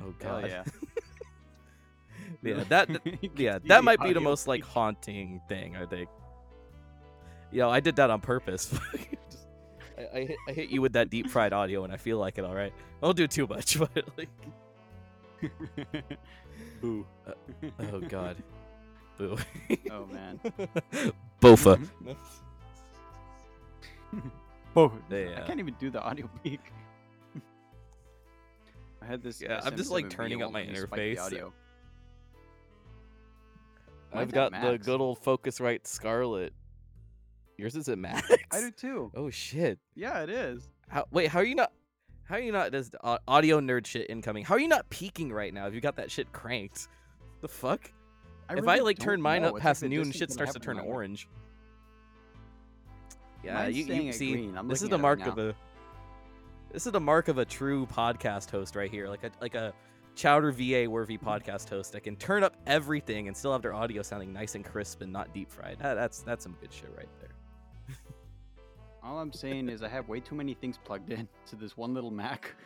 [0.00, 0.48] Oh Hell God.
[0.50, 0.64] yeah.
[2.42, 5.76] Yeah, that, that- You can yeah, that might be the most like haunting thing.
[5.76, 6.08] I think.
[7.52, 8.68] Yo, I did that on purpose.
[8.70, 9.46] Just-
[9.96, 12.36] I, I, hit, I hit you with that deep fried audio, and I feel like
[12.38, 12.44] it.
[12.44, 14.28] All right, I don't do too much, but like,
[16.80, 17.06] Boo.
[17.26, 17.32] Uh,
[17.92, 18.36] oh god,
[19.18, 19.36] boo,
[19.90, 20.40] Oh man.
[21.40, 21.86] bofa.
[24.74, 24.92] Boo.
[25.10, 26.60] I can't even do the audio peak.
[29.04, 29.40] I had this.
[29.40, 31.20] Yeah, I'm just, like, turning up my let the interface.
[31.20, 31.52] audio.
[34.12, 36.52] I've got at the good old Focusrite Scarlett.
[37.56, 38.28] Yours is at max.
[38.52, 39.10] I do too.
[39.16, 39.78] Oh shit.
[39.94, 40.68] Yeah, it is.
[40.88, 41.72] How, wait, how are you not?
[42.24, 42.72] How are you not?
[42.72, 44.44] Does au- audio nerd shit incoming?
[44.44, 45.66] How are you not peaking right now?
[45.66, 46.88] If you got that shit cranked,
[47.40, 47.90] the fuck?
[48.48, 49.48] I if really I like turn mine know.
[49.48, 51.28] up It's past like noon, shit starts to turn orange.
[53.42, 54.56] Yeah, Mine's you, you see, green.
[54.56, 55.52] I'm this is the mark right of now.
[56.74, 59.72] This is the mark of a true podcast host right here, like a like a
[60.16, 64.02] Chowder VA worthy podcast host that can turn up everything and still have their audio
[64.02, 65.78] sounding nice and crisp and not deep fried.
[65.78, 67.96] That, that's that's some good shit right there.
[69.04, 71.94] All I'm saying is I have way too many things plugged in to this one
[71.94, 72.56] little Mac.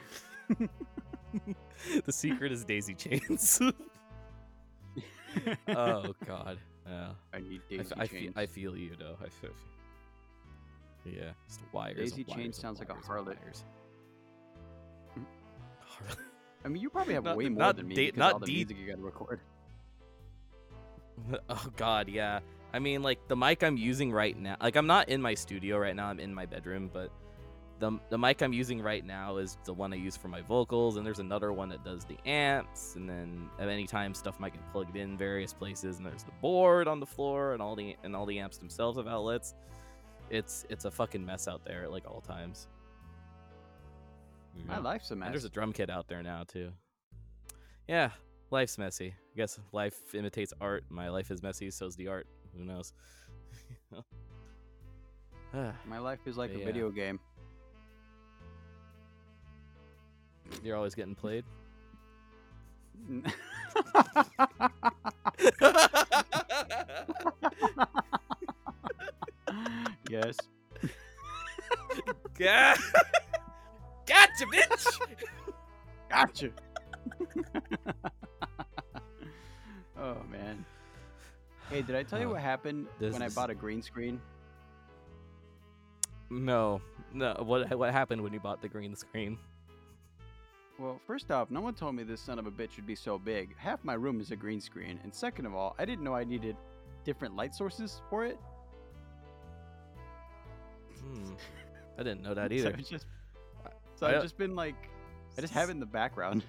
[2.07, 3.61] the secret is daisy chains.
[5.69, 6.57] oh God.
[6.89, 7.11] Yeah.
[7.35, 8.33] I need daisy f- I, feel, chains.
[8.37, 9.19] I feel you though.
[9.23, 9.51] I feel.
[11.05, 11.99] Yeah, just wires.
[11.99, 13.37] Daisy chain wires sounds like a wires harlot.
[13.45, 13.65] wires.
[16.65, 18.47] I mean, you probably have Not- way more than me da- because not all the
[18.47, 19.41] D- music you gotta record.
[21.49, 22.41] oh God, yeah.
[22.73, 24.57] I mean, like the mic I'm using right now.
[24.61, 26.09] Like I'm not in my studio right now.
[26.09, 27.11] I'm in my bedroom, but
[27.79, 30.97] the the mic I'm using right now is the one I use for my vocals,
[30.97, 34.53] and there's another one that does the amps, and then at any time stuff might
[34.53, 37.97] get plugged in various places, and there's the board on the floor, and all the
[38.05, 39.55] and all the amps themselves have outlets.
[40.31, 42.69] It's it's a fucking mess out there at like all times.
[44.59, 44.69] Mm-hmm.
[44.71, 45.31] My life's a And mess.
[45.31, 46.73] there's a drum kit out there now too.
[47.87, 48.11] Yeah,
[48.51, 49.15] life's messy.
[49.35, 50.85] I guess life imitates art.
[50.91, 52.27] My life is messy, so's the art.
[52.57, 52.93] Who knows?
[55.87, 56.59] My life is like Yeah.
[56.63, 57.19] a video game.
[60.63, 61.45] You're always getting played.
[70.11, 70.37] yes.
[72.39, 72.77] Yeah.
[74.09, 75.01] Gotcha, bitch.
[76.11, 76.51] Gotcha.
[79.99, 80.65] oh man.
[81.69, 83.83] Hey, did I tell you Oh, what happened this when I is- bought a green
[83.83, 84.21] screen?
[86.31, 86.81] No,
[87.13, 87.35] no.
[87.45, 89.39] What what happened when you bought the green screen?
[90.79, 93.19] Well, first off, no one told me this son of a bitch would be so
[93.19, 93.55] big.
[93.59, 96.25] Half my room is a green screen, and second of all, I didn't know I
[96.25, 96.57] needed
[97.05, 98.39] different light sources for it.
[101.01, 101.33] Hmm.
[101.99, 102.71] I didn't know that So either.
[102.79, 103.07] it's just,
[103.99, 104.77] so I've uh, just been like,
[105.37, 106.45] I just have it in the background.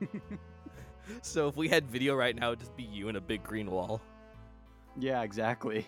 [1.22, 3.70] so if we had video right now, it'd just be you and a big green
[3.70, 4.00] wall.
[4.98, 5.86] yeah, exactly.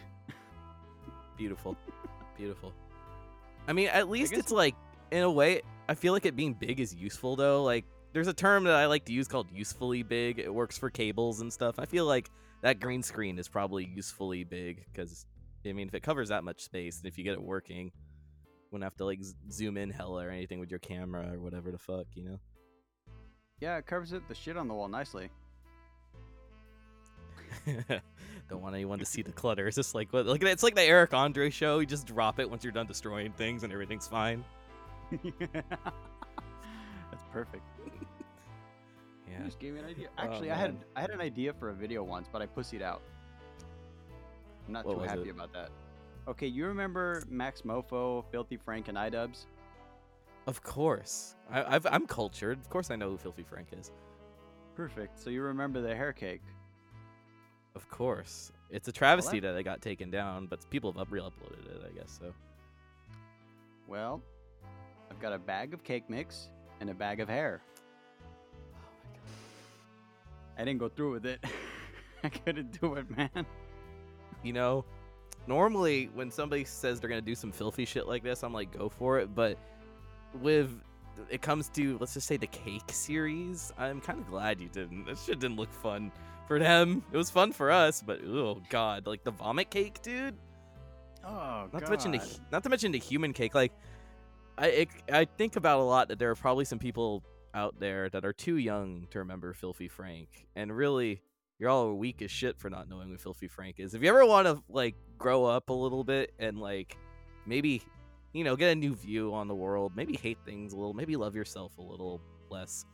[1.37, 1.77] Beautiful.
[2.37, 2.73] Beautiful.
[3.67, 4.75] I mean, at least it's like,
[5.11, 7.65] in a way, I feel like it being big is useful though.
[7.65, 10.39] Like, there's a term that I like to use called usefully big.
[10.39, 11.79] It works for cables and stuff.
[11.79, 12.31] I feel like
[12.63, 15.27] that green screen is probably usefully big because,
[15.67, 17.93] I mean, if it covers that much space, and if you get it working,
[18.71, 21.71] wouldn't have to like z- zoom in hella or anything with your camera or whatever
[21.71, 22.39] the fuck, you know?
[23.61, 25.31] Yeah, it covers it the shit on the wall nicely.
[28.49, 29.67] Don't want anyone to see the clutter.
[29.67, 30.27] It's just like what?
[30.27, 30.43] It.
[30.45, 31.79] It's like the Eric Andre show.
[31.81, 34.45] You just drop it once you're done destroying things, and everything's fine.
[35.11, 35.23] That's
[37.33, 37.63] perfect.
[39.27, 39.45] You Yeah.
[39.45, 40.09] just gave me an idea.
[40.19, 40.77] Oh, Actually, I had.
[40.97, 43.01] I had an idea for a video once, but I pussied out.
[44.67, 45.31] I'm not What too happy it?
[45.31, 45.71] about that.
[46.31, 49.47] Okay, you remember Maxmoefoe, Filthy Frank, and iDubbbz?
[50.47, 51.35] Of course.
[51.51, 52.61] I, I've, I'm cultured.
[52.61, 53.91] Of course, I know who Filthy Frank is.
[54.77, 55.19] Perfect.
[55.19, 56.43] So you remember the hair cake?
[57.75, 58.53] Of course.
[58.71, 61.83] It's a travesty that it got taken down, but people have up- re-uploaded it.
[61.85, 62.33] I guess so.
[63.89, 64.23] Well,
[65.11, 67.61] I've got a bag of cake mix and a bag of hair.
[68.23, 69.23] Oh my god.
[70.59, 71.45] I didn't go through with it.
[72.23, 73.45] I couldn't do it, man.
[74.45, 74.85] You know,
[75.47, 78.89] normally when somebody says they're gonna do some filthy shit like this, I'm like, go
[78.89, 79.35] for it.
[79.35, 79.59] But
[80.41, 80.71] with
[81.29, 85.07] it comes to let's just say the cake series, I'm kind of glad you didn't.
[85.07, 86.13] That shit didn't look fun
[86.47, 87.03] for them.
[87.13, 90.35] It was fun for us, but oh god, like the vomit cake, dude.
[91.25, 91.73] Oh, god.
[91.73, 93.55] Not to mention the not to mention the human cake.
[93.55, 93.73] Like,
[94.59, 97.23] I it, I think about a lot that there are probably some people
[97.55, 101.23] out there that are too young to remember Filthy Frank, and really,
[101.61, 103.95] you're all weak as shit for not knowing what Filthy Frank is.
[103.95, 106.97] If you ever want to like grow up a little bit and like
[107.47, 107.83] maybe
[108.33, 111.15] you know get a new view on the world, maybe hate things a little, maybe
[111.17, 112.85] love yourself a little less.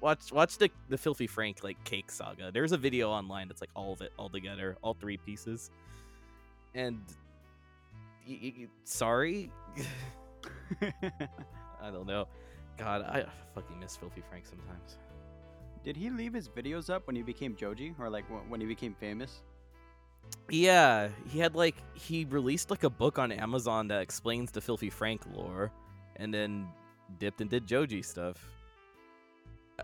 [0.00, 2.50] Watch watch the the Filthy Frank like cake saga.
[2.50, 5.70] There's a video online that's like all of it all together, all three pieces,
[6.74, 7.00] and
[8.26, 9.50] y- y- sorry
[10.82, 12.26] i don't know
[12.76, 14.98] god i fucking miss filthy frank sometimes
[15.84, 18.94] Did he leave his videos up when he became Joji, or like when he became
[18.94, 19.42] famous?
[20.50, 24.90] yeah he had like he released like a book on amazon that explains the filthy
[24.90, 25.70] frank lore
[26.16, 26.66] and then
[27.18, 28.38] dipped and did joji stuff.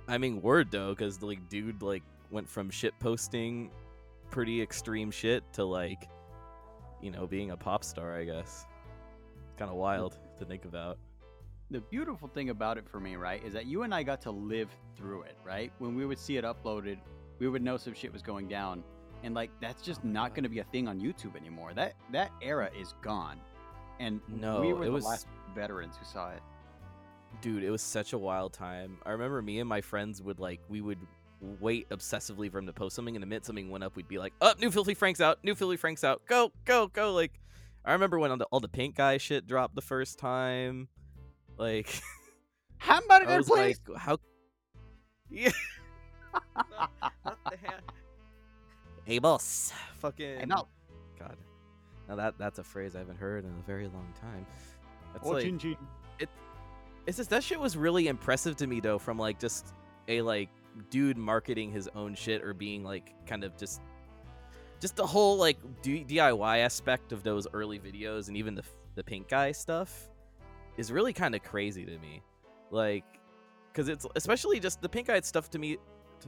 [0.09, 3.71] I mean word though because like dude like went from shit posting
[4.31, 6.09] pretty extreme shit to like
[7.03, 8.67] you know being a pop star i guess.
[9.59, 10.99] Kind of wild to think about
[11.71, 14.31] The beautiful thing about it for me, right, is that you and I got to
[14.31, 15.73] live through it, right?
[15.79, 16.99] When we would see it uploaded,
[17.39, 18.83] we would know some shit was going down,
[19.23, 21.73] and like that's just oh not going to be a thing on YouTube anymore.
[21.75, 23.39] That that era is gone,
[24.01, 26.43] and No, we were it the was- last veterans who saw it.
[27.41, 30.61] dude it was such a wild time i remember me and my friends would like
[30.69, 30.99] we would
[31.61, 34.19] wait obsessively for him to post something and the minute something went up we'd be
[34.19, 37.33] like up new filthy frank's out new filthy frank's out go go go like
[37.85, 40.87] i remember when all the, all the pink guy shit dropped the first time
[41.61, 41.89] like
[42.81, 43.81] i Hamburger, was please.
[43.89, 44.19] like how
[45.31, 45.51] yeah
[46.57, 46.91] Not-
[47.25, 47.39] not
[49.05, 50.67] hey boss fucking know.
[51.19, 51.37] god
[52.09, 54.47] now that that's a phrase i haven't heard in a very long time
[55.13, 55.77] that's Oh, like chin chin.
[57.07, 59.75] it's just that shit was really impressive to me though, from like just
[60.09, 60.49] a like
[60.91, 63.81] dude marketing his own shit or being like kind of just
[64.81, 68.63] just the whole like D- DIY aspect of those early videos and even the
[68.95, 70.09] the pink guy stuff
[70.77, 72.23] is really kind of crazy to me.
[72.71, 73.05] Like
[73.75, 75.79] cuz it's especially just the pink guy stuff to me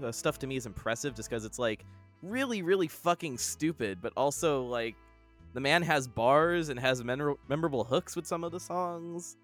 [0.02, 1.84] uh, stuff to me is impressive just cuz it's like
[2.22, 4.94] really really fucking stupid but also like
[5.54, 9.36] the man has bars and has memor- memorable hooks with some of the songs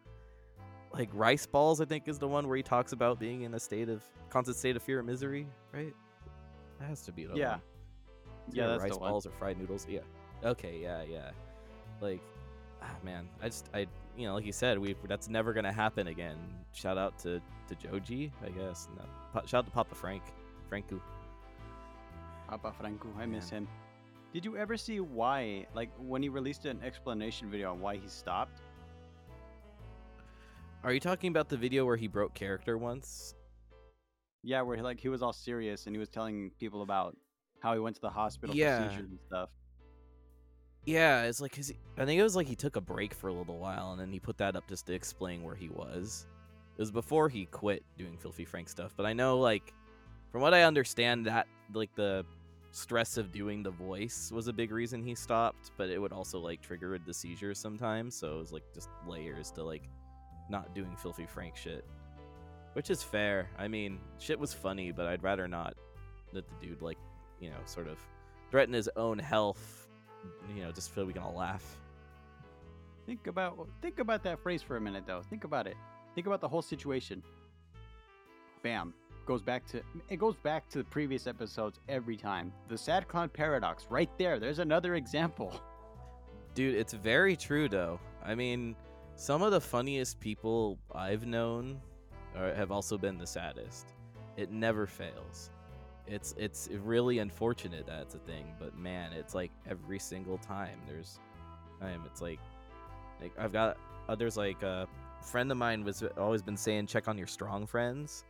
[0.92, 3.58] like rice balls i think is the one where he talks about being in a
[3.60, 5.94] state of constant state of fear and misery right
[6.78, 7.50] that has to be the Yeah.
[7.50, 7.60] one.
[8.52, 10.00] Yeah, rice balls or fried noodles yeah
[10.44, 11.32] okay yeah yeah
[12.00, 12.22] like
[12.82, 13.86] ah, man i just i
[14.16, 16.36] you know like you said we that's never gonna happen again
[16.72, 20.22] shout out to to joji i guess no, Pa- shout out to papa frank
[20.70, 21.00] franku
[22.48, 23.64] Papa Franco, I miss Man.
[23.64, 23.68] him.
[24.32, 28.08] Did you ever see why, like, when he released an explanation video on why he
[28.08, 28.62] stopped?
[30.82, 33.34] are you talking about the video where he broke character once
[34.42, 37.14] Yeah, where he, like he was all serious and he was telling people about
[37.60, 38.86] how he went to the hospital Yeah.
[38.86, 39.50] for seizures and stuff.
[40.88, 43.28] Yeah, it's like 'cause he, I think it was like he took a break for
[43.28, 46.26] a little while and then he put that up just to explain where he was.
[46.76, 49.74] It was before he quit doing Filthy Frank stuff, but I know like
[50.32, 52.24] from what I understand that like the
[52.70, 56.38] stress of doing the voice was a big reason he stopped, but it would also
[56.38, 59.90] like trigger the seizures sometimes, so it was like just layers to like
[60.48, 61.84] not doing Filthy Frank shit.
[62.72, 63.50] which is fair.
[63.58, 65.74] I mean, shit was funny, but I'd rather not
[66.32, 66.98] that the dude like,
[67.40, 67.98] you know, sort of
[68.50, 69.87] threaten his own health.
[70.54, 71.78] You know, just so we can all laugh.
[73.06, 75.22] Think about think about that phrase for a minute though.
[75.30, 75.76] Think about it.
[76.14, 77.22] Think about the whole situation.
[78.62, 78.92] Bam.
[79.24, 82.52] Goes back to it goes back to the previous episodes every time.
[82.68, 84.38] The sad clown paradox right there.
[84.38, 85.58] There's another example.
[86.54, 88.00] Dude, it's very true though.
[88.24, 88.74] I mean,
[89.16, 91.80] some of the funniest people I've known
[92.36, 93.94] are, have also been the saddest.
[94.36, 95.50] It never fails.
[96.08, 100.78] It's it's really unfortunate that it's a thing, but man, it's like every single time
[100.86, 101.18] there's
[101.80, 102.02] time.
[102.06, 102.40] It's like
[103.20, 103.76] like I've got
[104.08, 104.88] others like a
[105.20, 108.24] friend of mine was always been saying check on your strong friends.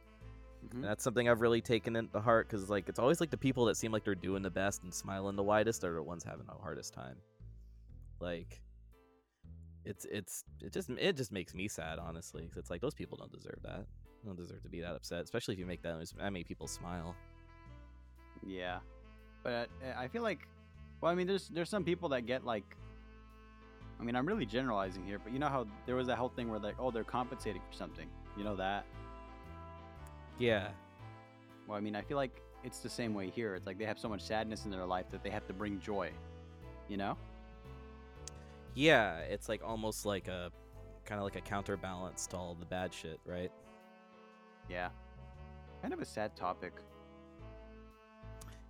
[0.67, 0.73] Mhm.
[0.75, 3.65] And that's something I've really taken into heart because like it's always like the people
[3.67, 6.47] that seem like they're doing the best and smiling the widest are the ones having
[6.47, 7.17] the hardest time.
[8.21, 8.61] Like,
[9.85, 13.17] it's it's it just it just makes me sad honestly 'cause it's like those people
[13.17, 13.87] don't deserve that.
[14.23, 16.67] They don't deserve to be that upset, especially if you make that that many people
[16.67, 17.15] smile.
[18.47, 18.79] Yeah,
[19.43, 20.41] but uh, I feel like,
[21.01, 22.65] well, I mean, there's there's some people that get like,
[24.01, 26.51] I mean, I'm really generalizing here, but you know how there was that whole thing
[26.51, 28.09] where like, oh, they're compensating for something.
[28.37, 28.85] You know that?
[30.39, 30.69] Yeah,
[31.67, 33.57] Well, I mean, I feel like it's the same way here.
[33.57, 35.81] It's like they have so much sadness in their life that they have to bring
[35.81, 36.11] joy.
[36.89, 37.17] You know?
[38.75, 40.53] yeah, it's like almost like a
[41.05, 43.51] kind of like a counterbalance to all the bad shit, right?
[44.69, 44.91] Yeah.
[45.83, 46.73] Kind of a sad topic.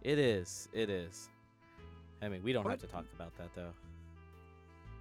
[0.03, 0.69] It is.
[0.73, 1.29] It is.
[2.23, 3.73] I mean, we don't have to talk about that though.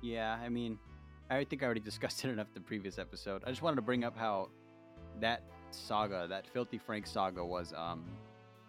[0.02, 0.78] Yeah, I mean,
[1.30, 3.44] I think I already discussed it enough the previous episode.
[3.46, 4.50] I just wanted to bring up how
[5.20, 8.06] that saga, that Filthy Frank saga, was, um,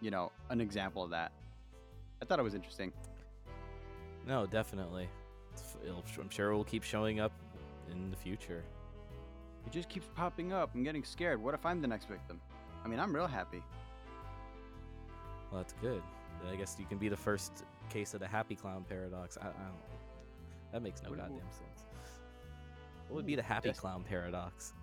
[0.01, 1.33] you know, an example of that.
[2.23, 2.93] I thought it was interesting.
[4.27, 5.09] No, definitely.
[5.85, 7.33] It'll- I'm sure it will keep showing up
[7.91, 8.65] in the future.
[9.67, 10.71] It just keeps popping up.
[10.75, 11.43] I'm getting scared.
[11.43, 12.41] What if I'm the next victim?
[12.85, 13.63] I mean, I'm real happy.
[15.51, 16.03] Well, that's good.
[16.51, 19.37] I guess you can be the first case of the happy clown paradox.
[19.41, 20.73] I, I don't.
[20.73, 21.85] That makes no What- goddamn sense.
[23.09, 24.75] What would be the hmm, happy Just- clown paradox?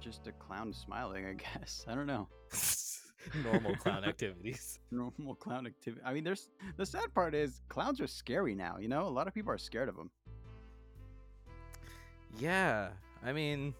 [0.00, 1.84] Just a clown smiling, I guess.
[1.88, 2.28] I don't know.
[3.44, 4.78] Normal clown activities.
[4.90, 6.00] Normal clown activity.
[6.04, 8.78] I mean, there's the sad part is clowns are scary now.
[8.78, 10.10] You know, a lot of people are scared of them.
[12.38, 12.88] Yeah,
[13.24, 13.74] I mean,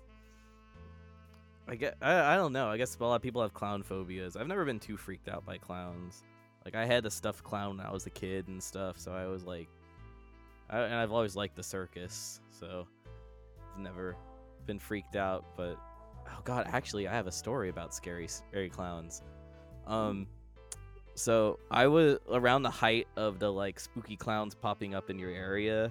[1.69, 1.97] I get.
[2.03, 2.69] I, I don't know.
[2.69, 4.37] I guess a lot of people have clown phobias.
[4.37, 6.23] I've never been too freaked out by clowns.
[6.65, 9.27] Like I had a stuffed clown when I was a kid and stuff, so I
[9.27, 9.69] was like,
[10.69, 12.87] I, and I've always liked the circus, so
[13.75, 14.17] I've never
[14.67, 15.45] been freaked out.
[15.57, 15.79] But
[16.29, 19.23] oh god, actually, I have a story about scary, scary clowns.
[19.87, 20.27] Um,
[21.15, 25.31] so I was around the height of the like spooky clowns popping up in your
[25.31, 25.91] area,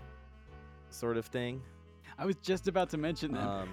[0.89, 1.61] sort of thing.
[2.17, 3.47] I was just about to mention that.
[3.47, 3.70] Um,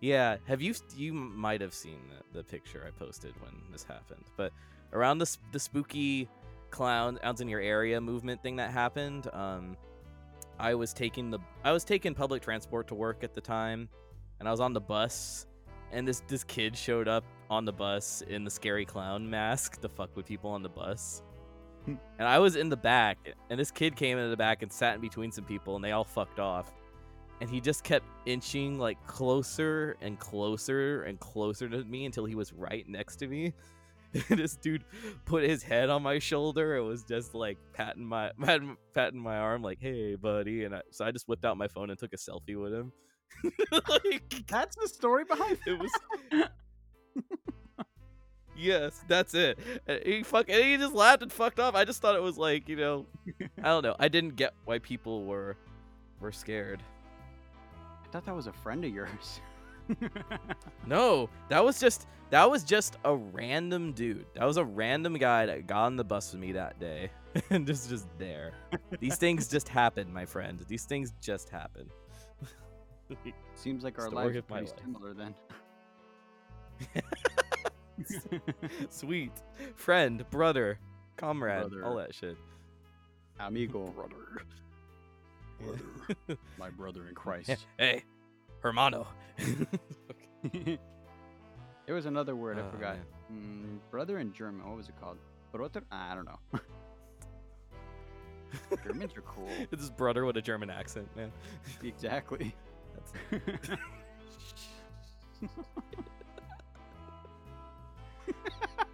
[0.00, 0.74] yeah, have you?
[0.96, 4.52] You might have seen the, the picture I posted when this happened, but
[4.96, 6.28] around the the spooky
[6.70, 9.76] clown out in your area movement thing that happened, um,
[10.58, 13.88] I was taking the I was taking public transport to work at the time,
[14.40, 15.46] and I was on the bus,
[15.92, 19.88] and this this kid showed up on the bus in the scary clown mask to
[19.88, 21.22] fuck with people on the bus.
[21.86, 23.16] And I was in the back,
[23.48, 25.92] and this kid came into the back and sat in between some people, and they
[25.92, 26.72] all fucked off.
[27.40, 32.34] And he just kept inching like closer and closer and closer to me until he
[32.34, 33.52] was right next to me.
[34.28, 34.84] This dude
[35.24, 36.76] put his head on my shoulder.
[36.76, 40.82] It was just like patting my patting, patting my arm, like "Hey, buddy." And I,
[40.90, 42.92] so I just whipped out my phone and took a selfie with him.
[43.88, 45.90] like, That's the story behind it was
[48.56, 49.58] Yes, that's it.
[49.86, 51.74] And he fuck and he just laughed and fucked off.
[51.74, 53.06] I just thought it was like, you know,
[53.62, 53.96] I don't know.
[53.98, 55.56] I didn't get why people were
[56.20, 56.82] were scared.
[58.04, 59.40] I thought that was a friend of yours.
[60.86, 64.24] No, that was just that was just a random dude.
[64.34, 67.10] That was a random guy that got on the bus with me that day
[67.50, 68.52] and just just there.
[69.00, 70.64] These things just happen, my friend.
[70.68, 71.90] These things just happen.
[73.54, 74.80] Seems like our Story lives are of my pretty life.
[74.84, 75.34] similar then.
[78.90, 79.32] Sweet
[79.74, 80.78] friend, brother,
[81.16, 81.84] comrade, brother.
[81.84, 82.36] all that shit.
[83.40, 83.86] Amigo.
[83.88, 84.14] Brother,
[85.58, 86.38] brother.
[86.58, 87.66] My brother in Christ.
[87.78, 88.04] hey,
[88.66, 89.06] hermano.
[90.52, 92.96] there was another word I Oh, forgot.
[92.96, 93.78] man.
[93.78, 94.66] Mm, brother in German.
[94.66, 95.18] What was it called?
[95.52, 95.82] Brother?
[95.90, 96.38] I don't know.
[98.84, 99.48] Germans are cool.
[99.72, 101.30] It's his brother with a German accent, man.
[101.82, 102.54] Exactly.
[102.94, 103.12] That's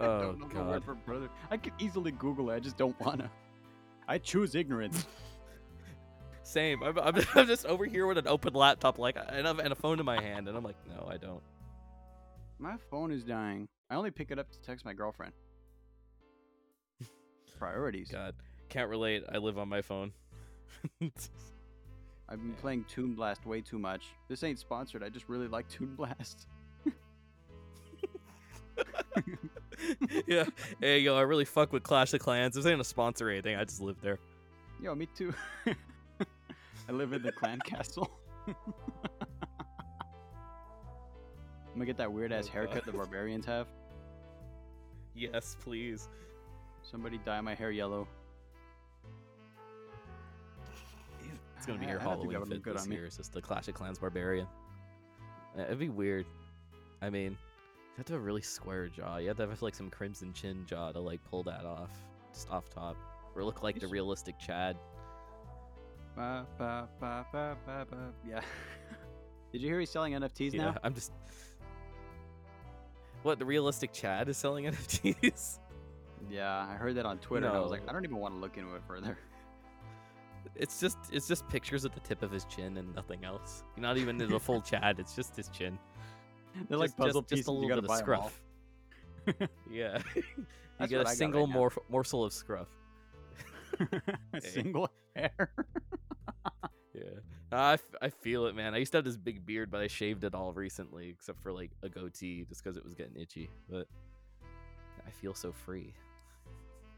[0.00, 0.84] I Oh, don't know the word God.
[0.84, 1.28] for brother.
[1.50, 2.54] I could easily Google it.
[2.56, 3.30] I just don't wanna.
[4.08, 5.06] I choose ignorance.
[6.52, 6.82] Same.
[6.82, 9.74] I'm, I'm, I'm just over here with an open laptop, like, and, a- and a
[9.74, 11.40] phone in my hand, and I'm like, no, I don't.
[12.58, 13.68] My phone is dying.
[13.90, 15.32] I only pick it up to text my girlfriend.
[17.58, 18.10] Priorities.
[18.10, 18.34] God,
[18.68, 19.24] can't relate.
[19.32, 20.12] I live on my phone.
[22.28, 22.54] I've been Yeah.
[22.60, 24.04] playing Toon Blast way too much.
[24.28, 25.02] This ain't sponsored.
[25.02, 26.46] I just really like Toon Blast.
[30.26, 30.44] yeah.
[30.80, 32.54] Hey, yo, I really fuck with Clash of Clans.
[32.54, 33.56] This ain't a sponsor or anything.
[33.56, 34.18] I just live there.
[34.82, 35.32] Yo, me too.
[36.92, 38.10] I live in the clan castle.
[38.46, 38.54] I'm
[41.74, 43.66] gonna get that weird ass Oh, haircut the barbarians have.
[45.14, 46.08] Yes, please.
[46.82, 48.06] Somebody dye my hair yellow.
[51.56, 53.06] It's gonna be I- your I don't think that Halloween look fit good this year.
[53.06, 54.46] It's just the Clash of Clans Barbarian.
[55.58, 56.26] It'd be weird.
[57.00, 59.16] I mean, you have to have a really square jaw.
[59.16, 61.90] You have to have like some crimson chin jaw to like pull that off,
[62.34, 62.96] just off top,
[63.34, 64.76] or look like the realistic Chad.
[66.16, 67.96] Ba, ba, ba, ba, ba, ba.
[68.28, 68.40] Yeah.
[69.52, 70.76] Did you hear he's selling NFTs Yeah, now?
[70.82, 71.12] I'm just.
[73.22, 75.58] What the realistic Chad is selling NFTs?
[76.30, 77.46] Yeah, I heard that on Twitter.
[77.46, 79.16] And I was like, I don't even want to look into it further.
[80.56, 83.62] It's just it's just pictures at the tip of his chin and nothing else.
[83.76, 84.98] Not even the full Chad.
[84.98, 85.78] It's just his chin.
[86.68, 87.46] They're like Just- puzzle just, pieces.
[87.46, 88.42] Just a little bit of scruff.
[89.70, 89.98] yeah.
[90.14, 90.22] you
[90.78, 92.68] That's get a single mor- morsel of scruff.
[94.32, 95.52] a single hair.
[96.94, 97.02] Yeah.
[97.50, 98.74] I, f- I feel it, man.
[98.74, 101.52] I used to have this big beard, but I shaved it all recently, except for
[101.52, 103.50] like a goatee, just because it was getting itchy.
[103.68, 103.86] But
[105.06, 105.92] I feel so free.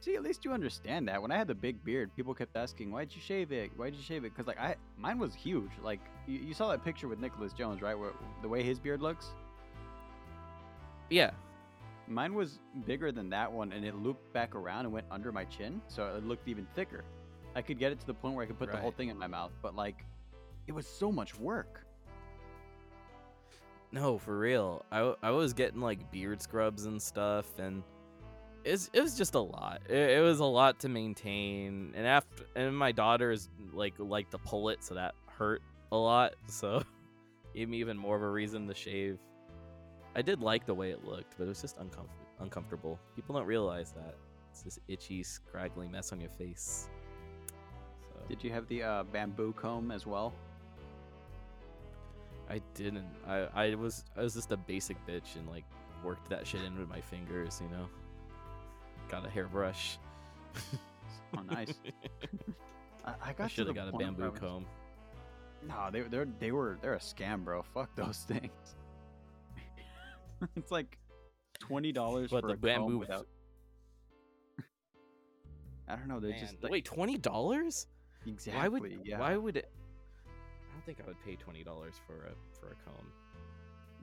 [0.01, 1.21] See, at least you understand that.
[1.23, 3.71] When I had the big beard, people kept asking, "Why'd you shave it?
[3.77, 5.71] Why'd you shave it?" Because like I, mine was huge.
[5.83, 7.99] Like you, you saw that picture with Nicholas Jones, right?
[7.99, 8.13] Where
[8.43, 9.29] the way his beard looks.
[11.11, 11.31] Yeah.
[12.07, 15.45] Mine was bigger than that one, and it looped back around and went under my
[15.45, 17.05] chin, so it looked even thicker.
[17.57, 19.19] I could get it to the point where I could put the whole thing in
[19.19, 20.05] my mouth, but like,
[20.67, 21.87] it was so much work.
[23.93, 24.85] No, for real.
[24.91, 27.83] I, I was getting like beard scrubs and stuff, and
[28.65, 29.83] it's it was just a lot.
[29.89, 34.39] It, it was a lot to maintain, and after and my daughter's like like to
[34.39, 36.35] pull it, so that hurt a lot.
[36.49, 36.83] So
[37.55, 39.19] gave me even more of a reason to shave.
[40.17, 42.11] I did like the way it looked, but it was just uncomfortable.
[42.41, 42.99] Uncomfortable.
[43.17, 44.15] People don't realize that
[44.51, 46.89] it's this itchy, scraggly mess on your face.
[48.13, 50.33] So Did you have the uh, bamboo comb as well?
[52.49, 53.07] I didn't.
[53.27, 55.65] I I was I was just a basic bitch and like
[56.05, 57.87] worked that shit in with my fingers, you know.
[59.09, 59.99] Got a hairbrush.
[61.37, 61.73] Oh, nice.
[63.05, 64.67] I, I I got should have got a bamboo was- comb.
[65.67, 67.63] No, they they they were they're a scam, bro.
[67.63, 68.77] Fuck those things.
[70.57, 70.99] it's like
[71.59, 72.99] twenty dollars for the a comb bamboo.
[72.99, 73.27] without.
[75.89, 76.21] I don't know.
[76.21, 77.87] They're just like, wait, twenty dollars?
[78.27, 78.61] exactly.
[78.61, 79.01] Why would?
[79.05, 79.19] yeah.
[79.19, 79.71] Why would it?
[80.27, 83.07] I don't think I would pay twenty dollars for a for a comb.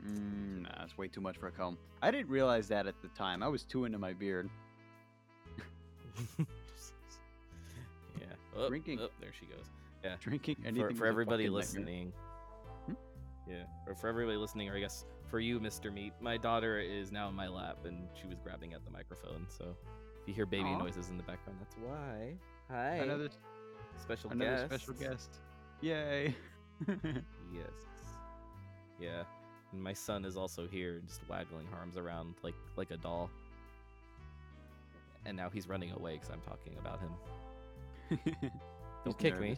[0.06, 1.78] Mm, nah, it's way too much for a comb.
[2.02, 3.44] I didn't realize that at the time.
[3.44, 4.50] I was too into my beard.
[6.40, 6.46] yeah.
[8.58, 9.00] Oh, Drinking.
[9.00, 9.66] oh, there she goes.
[10.04, 10.16] Yeah.
[10.20, 12.12] Drinking anything for, for everybody listening.
[12.88, 12.94] Hmm?
[13.48, 15.92] Yeah, or for everybody listening, or I guess for you, Mr.
[15.92, 19.48] Meat, my daughter is now in my lap and she was grabbing at the microphone.
[19.48, 19.76] So
[20.22, 20.78] if you hear baby Aw.
[20.78, 22.36] noises in the background, that's why.
[22.70, 23.30] Hi, Another
[24.02, 24.84] special another guest.
[24.84, 25.30] special guest.
[25.82, 26.36] Yay!
[27.54, 27.74] Yes.
[28.98, 29.24] Yeah,
[29.74, 33.30] and my son is also here, just waggling arms around like like a doll.
[35.26, 38.52] And now he's running away because I'm talking about him.
[39.04, 39.58] Don't kick me.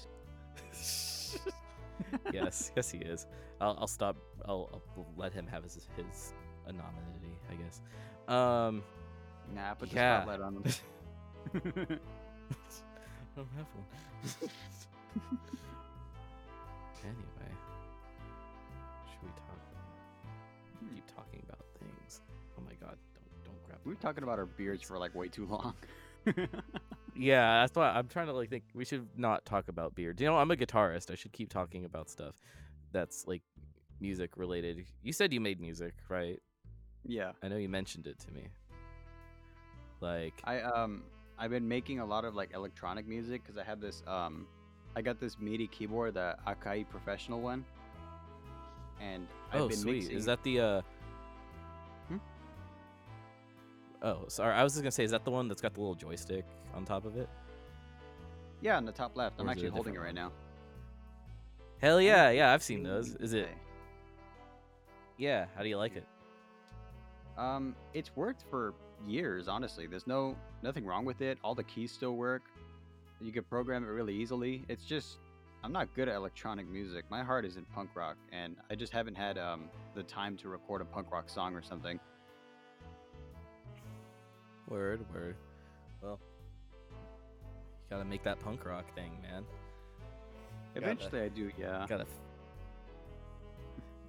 [2.34, 3.28] yes, yes, he is.
[3.62, 4.18] I'll, I'll stop.
[4.46, 6.34] I'll, I'll let him have his his
[6.68, 7.82] anonymity, I guess.
[8.28, 8.84] Um,
[9.54, 10.22] Nah, put the Yeah.
[10.24, 10.64] spotlight on him.
[10.66, 10.70] I
[13.36, 13.86] don't have one.
[17.04, 17.52] anyway,
[19.10, 19.60] should we talk?
[20.80, 20.96] Hmm.
[20.96, 22.22] Keep talking about things.
[22.58, 22.98] Oh my god!
[23.14, 23.80] Don't don't grab.
[23.86, 25.74] we were the talking about our beards for like way too long.
[27.16, 28.64] Yeah, that's why I'm trying to like think.
[28.74, 30.22] We should not talk about beards.
[30.22, 31.12] You know, I'm a guitarist.
[31.12, 32.34] I should keep talking about stuff
[32.92, 33.42] that's like
[34.00, 34.86] music related.
[35.04, 36.40] You said you made music, right?
[37.06, 37.32] yeah.
[37.42, 38.48] I know you mentioned it to me.
[40.02, 41.04] Like, I um
[41.38, 44.48] I've been making a lot of like electronic music because I have this um
[44.96, 47.66] I got this MIDI keyboard, the Akai Professional one,
[49.02, 50.18] and I've oh been sweet, mixing.
[50.18, 50.82] is that the uh?
[54.04, 54.54] Oh, sorry.
[54.54, 56.46] I was just gonna say, is that the one that's got the little joystick
[56.76, 57.30] on top of it?
[58.62, 59.40] yeah on the top left?
[59.40, 60.32] I'm is it actually holding it right now.
[61.80, 62.54] Hell yeah, yeah.
[62.54, 63.16] I've seen those.
[63.16, 63.50] Is it?
[65.18, 65.46] Yeah.
[65.56, 66.06] How do you like it?
[67.38, 68.74] Um, it's worked for
[69.06, 69.48] years.
[69.48, 71.38] Honestly, there's no nothing wrong with it.
[71.44, 72.44] All the keys still work.
[73.20, 74.64] You can program it really easily.
[74.70, 75.20] It's just
[75.64, 77.06] I'm not good at electronic music.
[77.10, 80.50] My heart is in punk rock, and I just haven't had um, the time to
[80.50, 82.00] record a punk rock song or something.
[84.74, 85.36] Word, word.
[86.02, 86.20] Well,
[86.90, 86.96] you
[87.92, 89.46] gotta make that punk rock thing, man.
[90.74, 91.52] Gotta- Eventually, I do.
[91.60, 92.06] Yeah, Gotta,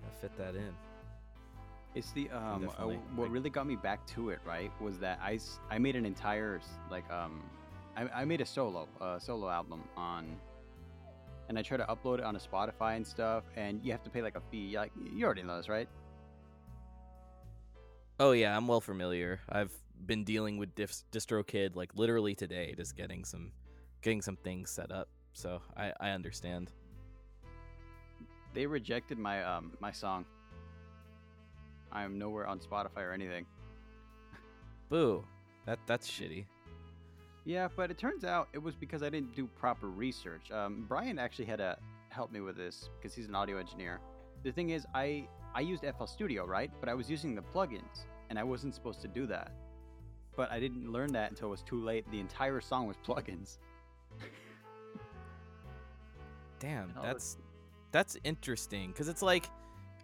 [0.01, 0.73] gotta fit that in.
[1.95, 2.71] it's the um.
[2.79, 5.39] Uh, what really got me back to it, right, was that I
[5.69, 7.43] I made an entire like um,
[7.95, 10.35] I, I made a solo uh, solo album on,
[11.51, 14.09] and I try to upload it on a Spotify and stuff, and you have to
[14.09, 14.79] pay like a fee.
[14.79, 15.91] Like you already know this, right?
[18.21, 19.41] Oh yeah, I'm well familiar.
[19.49, 19.73] I've
[20.07, 23.51] been dealing with Dif- DistroKid like literally today, just getting some,
[24.03, 25.09] getting some things set up.
[25.33, 26.71] So I I understand.
[28.53, 30.25] They rejected my um my song.
[31.91, 33.47] I am nowhere on Spotify or anything.
[34.89, 35.25] Boo.
[35.67, 36.45] That that's shitty.
[37.45, 40.51] Yeah, but it turns out it was because I didn't do proper research.
[40.51, 41.77] Um, Brian actually had to
[42.09, 44.01] help me with this because he's an audio engineer.
[44.45, 46.71] The thing is, I I used FL Studio, right?
[46.81, 49.53] But I was using the plugins, and I wasn't supposed to do that.
[50.37, 52.11] But I didn't learn that until it was too late.
[52.11, 53.59] The entire song was plugins.
[56.59, 57.37] Damn, that's
[57.93, 59.49] that's interesting because it's like,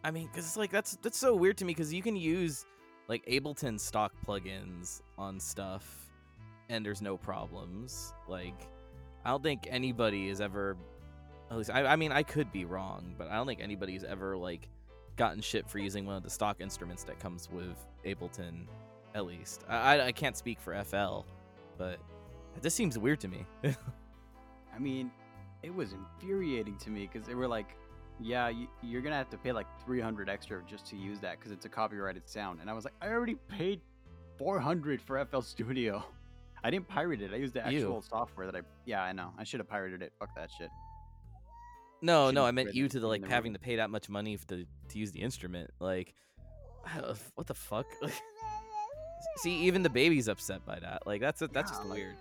[0.05, 2.67] I mean, because it's like that's that's so weird to me because you can use
[3.09, 6.11] like Ableton stock plugins on stuff,
[6.69, 8.15] and there's no problems.
[8.29, 8.69] Like,
[9.25, 10.77] I don't think anybody has ever,
[11.51, 14.37] at least I, I mean, I could be wrong, but I don't think anybody's ever
[14.37, 14.69] like
[15.21, 18.65] gotten shit for using one of the stock instruments that comes with Ableton.
[19.15, 21.27] At least I I, I can't speak for FL,
[21.77, 21.99] but
[22.63, 23.45] this seems weird to me.
[24.75, 25.11] I mean,
[25.63, 27.77] it was infuriating to me because they were like,
[28.19, 31.53] "Yeah, you, you're gonna have to pay like 300 extra just to use that because
[31.53, 33.83] it's a copyrighted sound." And I was like, "I already paid
[34.39, 36.03] 400 for FL Studio.
[36.65, 37.31] I didn't pirate it.
[37.35, 37.79] I used the Ew.
[37.79, 38.61] actual software that I.
[38.87, 39.33] Yeah, I know.
[39.37, 40.15] I should have pirated it.
[40.19, 40.71] Fuck that shit.
[42.03, 43.55] No, no, I meant you to the, like the having room.
[43.55, 45.71] to pay that much money to to use the instrument.
[45.81, 46.15] Like,
[47.35, 47.87] what the fuck?
[49.43, 51.07] See, even the baby's upset by that.
[51.07, 52.17] Like, that's a, that's Yeah, just like- weird.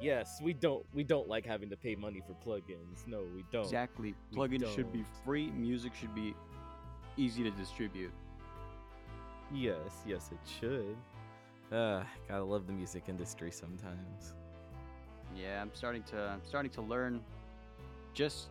[0.00, 3.06] Yes, we don't we don't like having to pay money for plugins.
[3.06, 3.62] No, we don't.
[3.62, 4.14] Exactly.
[4.34, 5.50] Plugins should be free.
[5.52, 6.34] Music should be
[7.16, 8.10] easy to distribute.
[9.54, 9.76] Yes,
[10.06, 10.96] yes, it should.
[11.70, 14.34] Uh, gotta love the music industry sometimes.
[15.36, 17.20] Yeah, I'm starting to I'm starting to learn
[18.12, 18.48] just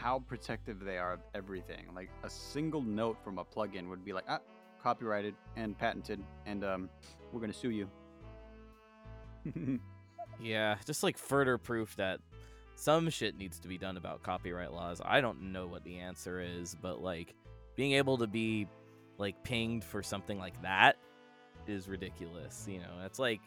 [0.00, 1.86] how protective they are of everything.
[1.94, 4.40] Like a single note from a plugin would be like, ah,
[4.82, 6.90] copyrighted and patented, and um,
[7.32, 7.90] we're gonna sue you.
[10.42, 12.20] Yeah, just like further proof that
[12.74, 15.00] some shit needs to be done about copyright laws.
[15.04, 17.34] I don't know what the answer is, but like
[17.76, 18.66] being able to be
[19.18, 20.96] like pinged for something like that
[21.66, 22.66] is ridiculous.
[22.68, 23.40] You know, it's like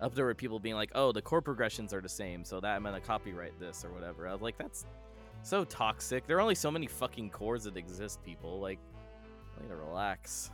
[0.00, 2.76] up there with people being like, "Oh, the chord progressions are the same, so that
[2.76, 4.86] I'm gonna copyright this or whatever." I was like, "That's
[5.42, 8.22] so toxic." There are only so many fucking chords that exist.
[8.24, 8.78] People like,
[9.58, 10.50] I need to relax.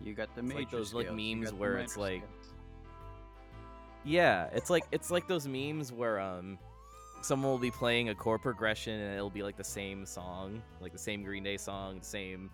[0.00, 2.54] you got the It's major like those, like, scales, memes where it's like- scales.
[4.04, 6.58] Yeah, it's like it's like those memes where um
[7.22, 10.92] someone will be playing a chord progression and it'll be like the same song, like
[10.92, 12.50] the same Green Day song, the same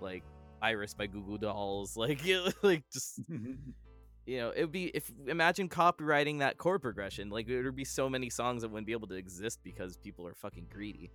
[0.00, 0.22] like
[0.62, 2.22] Iris by Goo Goo Dolls, like
[2.62, 3.20] like just
[4.26, 8.08] you know, it'd be if imagine copyrighting that chord progression, like there would be so
[8.10, 11.10] many songs that wouldn't be able to exist because people are fucking greedy.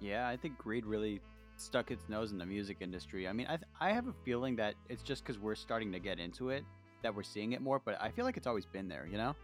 [0.00, 1.20] Yeah, I think greed really
[1.56, 3.26] stuck its nose in the music industry.
[3.26, 5.98] I mean, I th- I have a feeling that it's just because we're starting to
[5.98, 6.64] get into it
[7.02, 9.06] that we're seeing it more, but I feel like it's always been there.
[9.10, 9.36] You know?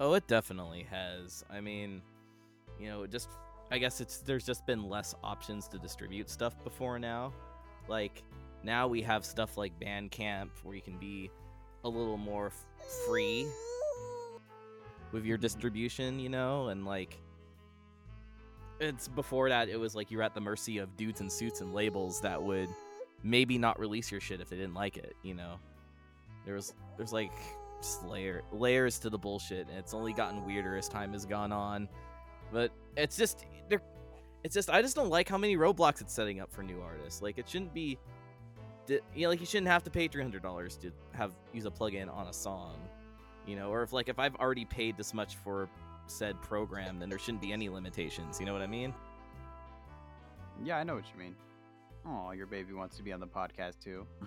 [0.00, 1.44] Oh, it definitely has.
[1.50, 2.02] I mean,
[2.80, 3.28] you know, just
[3.70, 7.32] I guess it's there's just been less options to distribute stuff before now.
[7.88, 8.22] Like
[8.64, 11.30] now we have stuff like Bandcamp where you can be
[11.84, 12.66] a little more f-
[13.06, 13.46] free
[15.12, 17.18] with your distribution, you know, and like
[18.80, 21.72] it's before that it was like you're at the mercy of dudes in suits and
[21.72, 22.68] labels that would
[23.22, 25.56] maybe not release your shit if they didn't like it, you know.
[26.44, 27.32] There was there's like
[27.80, 31.52] just layer layers to the bullshit and it's only gotten weirder as time has gone
[31.52, 31.88] on.
[32.52, 33.80] But it's just there
[34.44, 37.22] it's just I just don't like how many roadblocks it's setting up for new artists.
[37.22, 37.98] Like it shouldn't be
[38.88, 41.70] you know, like you shouldn't have to pay three hundred dollars to have use a
[41.70, 42.76] plugin on a song.
[43.46, 45.68] You know, or if like if I've already paid this much for
[46.06, 48.38] said program, then there shouldn't be any limitations.
[48.40, 48.92] You know what I mean?
[50.62, 51.34] Yeah, I know what you mean.
[52.06, 54.06] Oh, your baby wants to be on the podcast too.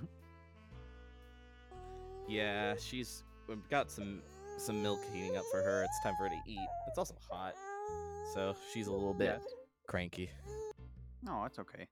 [2.28, 4.22] Yeah, she's we've got some
[4.58, 5.84] some milk heating up for her.
[5.84, 6.68] It's time for her to eat.
[6.88, 7.53] It's also hot,
[8.34, 9.53] so she's a little bit Yes.
[9.88, 10.30] cranky.
[11.22, 11.88] No, it's okay.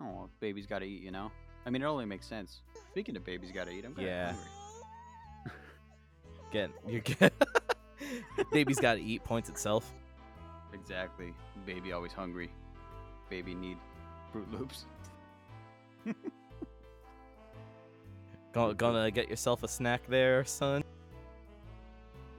[0.00, 1.30] Oh, baby's got to eat, you know.
[1.66, 2.62] I mean, it only makes sense.
[2.90, 4.32] Speaking of babies got to eat, I'm kinda Yeah.
[4.32, 4.50] hungry.
[6.50, 7.32] Again, you're get,
[8.52, 9.22] Baby's got to eat.
[9.24, 9.92] Points itself.
[10.72, 11.34] Exactly.
[11.66, 12.50] Baby always hungry.
[13.28, 13.76] Baby need
[14.32, 14.86] Fruit Loops.
[18.52, 20.82] Gonna, gonna get yourself a snack there, son.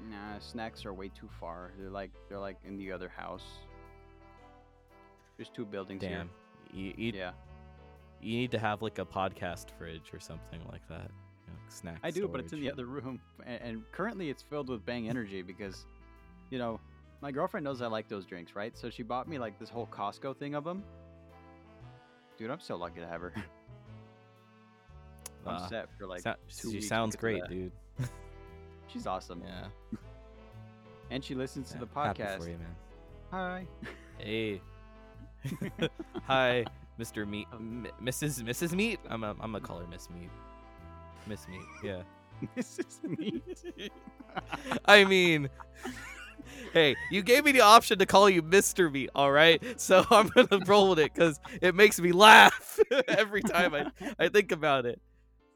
[0.10, 1.72] Nah, snacks are way too far.
[1.80, 3.46] They're like they're like in the other house.
[5.38, 6.30] There's two buildings Damn.
[6.74, 7.16] You, you, here.
[7.16, 7.32] Yeah,
[8.22, 11.10] you need to have like a podcast fridge or something like that.
[11.48, 12.00] You know, snack.
[12.04, 15.10] I do, but it's in the other room, and, and currently it's filled with Bang
[15.10, 15.86] Energy because,
[16.50, 16.80] you know,
[17.22, 18.78] my girlfriend knows I like those drinks, right?
[18.78, 20.84] So she bought me like this whole Costco thing of them.
[22.38, 23.34] Dude, I'm so lucky to have her.
[25.46, 27.72] I'm Ah, set for like two she sounds great, dude.
[28.88, 29.68] She's awesome, Yeah.
[31.10, 32.44] and she listens yeah, to the Happy podcast.
[32.44, 32.76] for you, man.
[33.32, 33.68] Hi.
[34.20, 34.62] Hey.
[36.26, 36.66] Hi,
[37.02, 37.28] Mr.
[37.28, 38.44] Meat, M- Mrs.
[38.44, 38.74] Mrs.
[38.74, 39.00] Meat.
[39.10, 40.30] I'm a, I'm gonna call her Miss Meat.
[41.26, 41.62] Miss Meat.
[41.84, 42.04] Yeah.
[42.56, 43.42] this is me.
[44.86, 45.50] I mean,
[46.74, 48.92] hey, you gave me the option to call you Mr.
[48.92, 49.62] Meat, all right?
[49.80, 54.30] So I'm gonna roll with it because it makes me laugh every time I, I
[54.30, 55.02] think about it.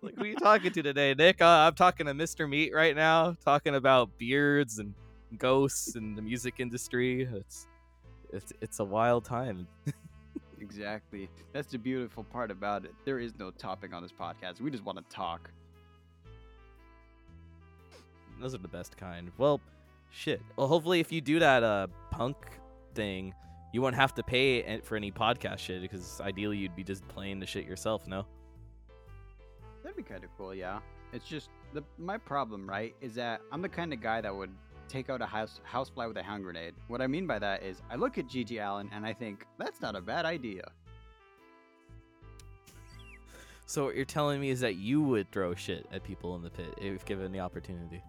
[0.02, 1.41] Like, who are you talking to today, Nick?
[1.41, 2.50] Uh, I'm talking to Mr.
[2.50, 4.93] Meat right now, talking about beards and
[5.38, 7.28] ghosts and the music industry.
[7.32, 7.68] It's
[8.32, 9.68] it's it's a wild time.
[10.66, 11.30] Exactly.
[11.53, 12.93] That's the beautiful part about it.
[13.05, 14.59] There is no topic on this podcast.
[14.59, 15.51] We just want to talk.
[18.41, 19.32] Those are the best kind.
[19.38, 19.61] Well,
[20.09, 20.41] shit.
[20.55, 22.36] Well, hopefully, if you do that uh punk
[22.95, 23.34] thing,
[23.74, 27.39] you won't have to pay for any podcast shit because ideally you'd be just playing
[27.39, 28.07] the shit yourself.
[28.07, 28.26] No.
[29.84, 30.80] That'd be kind of cool, yeah.
[31.13, 34.51] It's just the my problem, right, is that I'm the kind of guy that would
[34.88, 36.74] take out a house housefly with a hand grenade.
[36.88, 39.82] What I mean by that is I look at G.G Allin and I think that's
[39.82, 40.64] not a bad idea.
[43.66, 46.52] So what you're telling me is that you would throw shit at people in the
[46.52, 48.04] pit if given the opportunity.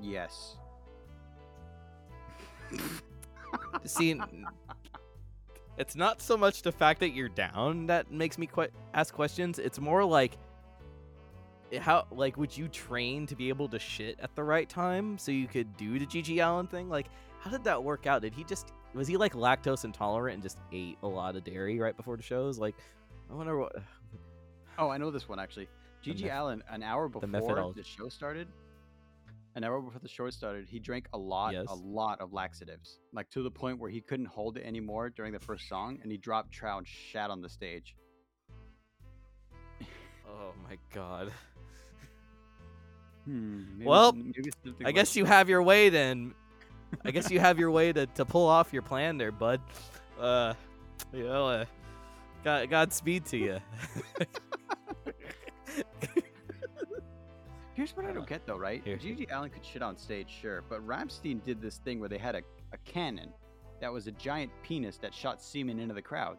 [0.00, 0.56] Yes.
[3.84, 4.18] See,
[5.76, 9.58] it's not so much the fact that you're down that makes me que- ask questions.
[9.58, 10.38] It's more like
[11.80, 15.32] how like would you train to be able to shit at the right time so
[15.32, 16.88] you could do the G.G Allin thing?
[16.88, 17.06] Like,
[17.40, 18.22] how did that work out?
[18.22, 21.78] Did he just was he like lactose intolerant and just ate a lot of dairy
[21.78, 22.58] right before the shows?
[22.58, 22.74] Like,
[23.30, 23.74] I wonder what.
[24.78, 25.68] Oh, I know this one actually.
[26.00, 27.80] G.G meth- Allin, an hour the before methodology.
[27.82, 28.48] the show started,
[29.54, 31.66] an hour before the show started, he drank a lot, Yes.
[31.68, 35.34] a lot of laxatives, like to the point where he couldn't hold it anymore during
[35.34, 37.94] the first song, and he dropped trout and shat on the stage.
[40.26, 41.30] Oh my god.
[43.24, 43.78] Hmm.
[43.78, 44.50] maybe Well, maybe
[44.80, 46.34] I like- guess you have your way then.
[47.04, 49.60] I guess you have your way to, to pull off your plan there, bud.
[50.20, 50.52] Uh,
[51.12, 51.64] you know, uh,
[52.44, 53.58] God, Godspeed to you.
[57.74, 58.82] Here's what I don't get though, right?
[58.84, 58.96] here.
[58.96, 62.34] G.G Allin could shit on stage, sure, but Rammstein did this thing where they had
[62.34, 62.42] a,
[62.72, 63.30] a cannon
[63.80, 66.36] that was a giant penis that shot semen into the crowd.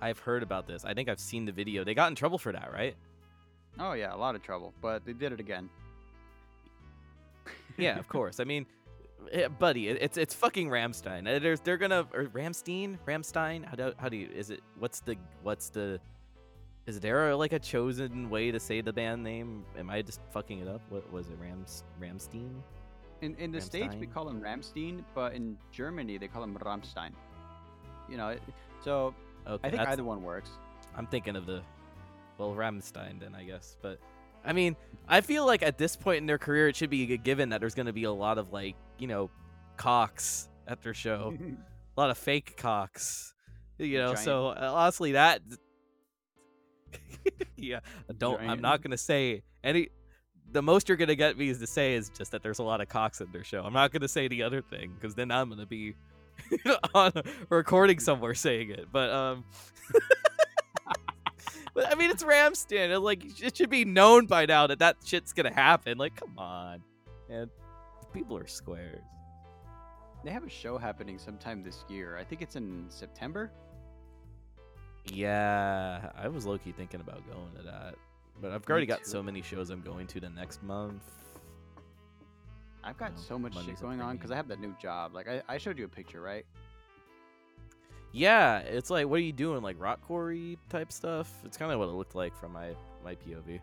[0.00, 0.84] I've heard about this.
[0.84, 1.84] I think I've seen the video.
[1.84, 2.94] They got in trouble for that, right?
[3.78, 5.68] Oh yeah, a lot of trouble, but they did it again.
[7.76, 8.40] Yeah, of course.
[8.40, 8.66] I mean,
[9.32, 11.26] eh, buddy, it's it's fucking Rammstein.
[11.26, 13.64] Uh, There's they're gonna or Rammstein, Rammstein.
[13.64, 14.60] How do how do you is it?
[14.78, 16.00] What's the what's the?
[16.86, 19.64] Is there like a chosen way to say the band name?
[19.76, 20.80] Am I just fucking it up?
[20.88, 21.36] What was it?
[21.40, 22.62] Rams Rammstein?
[23.22, 27.10] In in the states we call him Rammstein, but in Germany they call him Rammstein.
[28.08, 28.36] You know,
[28.84, 29.14] so
[29.48, 30.50] Okay, I think either one works.
[30.96, 31.62] I'm thinking of the
[32.38, 33.98] well Rammstein then I guess, but
[34.44, 34.76] I mean
[35.08, 37.60] I feel like at this point in their career it should be a given that
[37.60, 39.30] there's going to be a lot of like you know
[39.76, 41.36] cocks at their show,
[41.96, 43.34] a lot of fake cocks,
[43.78, 44.08] you know.
[44.14, 45.42] Giant- So uh, honestly, that
[47.56, 47.80] yeah,
[48.18, 49.88] don't I'm not going to say any.
[50.52, 52.80] The most you're gonna get me is to say is just that there's a lot
[52.80, 53.62] of cocks at their show.
[53.64, 55.94] I'm not gonna say the other thing because then I'm gonna be
[56.94, 58.86] on a recording somewhere saying it.
[58.90, 59.44] But um,
[61.74, 62.90] but I mean it's Rammstein.
[62.90, 65.98] It, like it should be known by now that that shit's gonna happen.
[65.98, 66.82] Like come on,
[67.28, 67.50] man,
[68.12, 69.04] people are squares.
[70.24, 72.16] They have a show happening sometime this year.
[72.18, 73.52] I think it's in September.
[75.12, 77.94] Yeah, I was low key thinking about going to that,
[78.40, 81.04] but I've already got so many shows I'm going to the next month.
[82.86, 85.12] I've got No, so much Monday's shit going on because I have that new job.
[85.12, 86.46] Like I, I showed you a picture, right?
[88.12, 91.30] Yeah, it's like what are you doing, like rock quarry type stuff?
[91.44, 92.70] It's kind of what it looked like from my
[93.04, 93.60] my POV.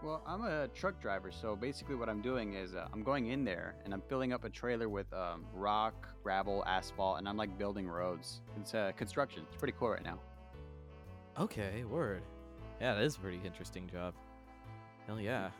[0.00, 3.44] Well, I'm a truck driver, so basically what I'm doing is uh, I'm going in
[3.44, 7.58] there and I'm filling up a trailer with um, rock, gravel, asphalt, and I'm like
[7.58, 8.40] building roads.
[8.60, 9.42] It's uh, construction.
[9.48, 10.20] It's pretty cool right now.
[11.40, 12.22] Okay, word.
[12.80, 14.14] Yeah, that is a pretty interesting job.
[15.08, 15.50] Hell yeah.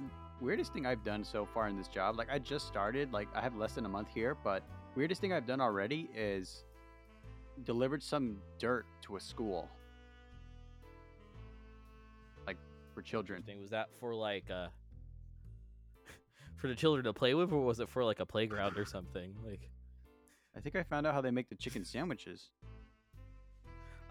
[0.40, 3.40] Weirdest thing I've done so far in this job, like I just started, like I
[3.40, 4.62] have less than a month here, but
[4.94, 6.64] weirdest thing I've done already is
[7.64, 9.68] delivered some dirt to a school.
[12.46, 12.56] Like
[12.94, 13.42] for children.
[13.42, 14.68] Thing was that for like uh
[16.56, 19.34] for the children to play with, or was it for like a playground or something?
[19.44, 19.70] Like,
[20.56, 22.50] I think I found out how they make the chicken sandwiches.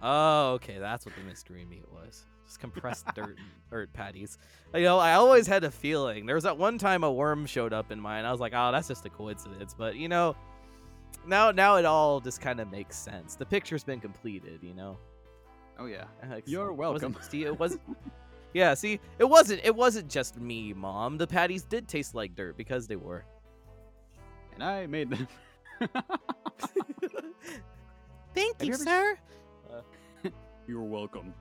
[0.02, 2.26] oh, okay, that's what the mystery meat was.
[2.48, 3.38] Just compressed dirt
[3.70, 4.38] dirt patties.
[4.74, 6.26] You know, I always had a feeling.
[6.26, 8.26] There was that one time a worm showed up in mine.
[8.26, 9.76] I was like, oh, that's just a coincidence.
[9.78, 10.36] But you know,
[11.26, 13.36] now now it all just kind of makes sense.
[13.36, 14.60] The picture's been completed.
[14.62, 14.98] You know.
[15.80, 16.06] Oh yeah.
[16.30, 17.16] Like, You're it welcome.
[17.30, 17.78] See, it was.
[18.54, 19.62] yeah, see, it wasn't.
[19.64, 21.18] It wasn't just me, mom.
[21.18, 23.26] The patties did taste like dirt because they were.
[24.56, 25.28] And I made them.
[28.34, 29.18] Thank you, you ever sir.
[30.68, 31.34] You're welcome.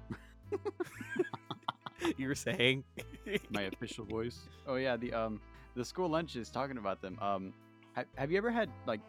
[2.16, 2.84] you were saying.
[3.50, 4.40] My official voice.
[4.66, 5.40] Oh yeah, the um
[5.74, 7.18] the school lunch is talking about them.
[7.20, 7.52] Um
[7.94, 9.00] ha- have you ever had like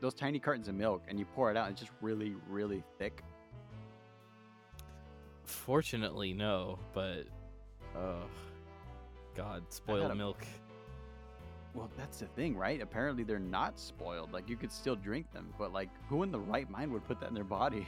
[0.00, 2.82] those tiny cartons of milk and you pour it out and it's just really really
[2.98, 3.22] thick?
[5.44, 6.78] Fortunately, no.
[6.92, 7.26] But,
[7.96, 8.22] oh,
[9.34, 10.44] God, spoiled a- milk.
[11.74, 12.80] Well, that's the thing, right?
[12.80, 14.32] Apparently they're not spoiled.
[14.32, 17.20] Like you could still drink them, but like who in the right mind would put
[17.20, 17.86] that in their body?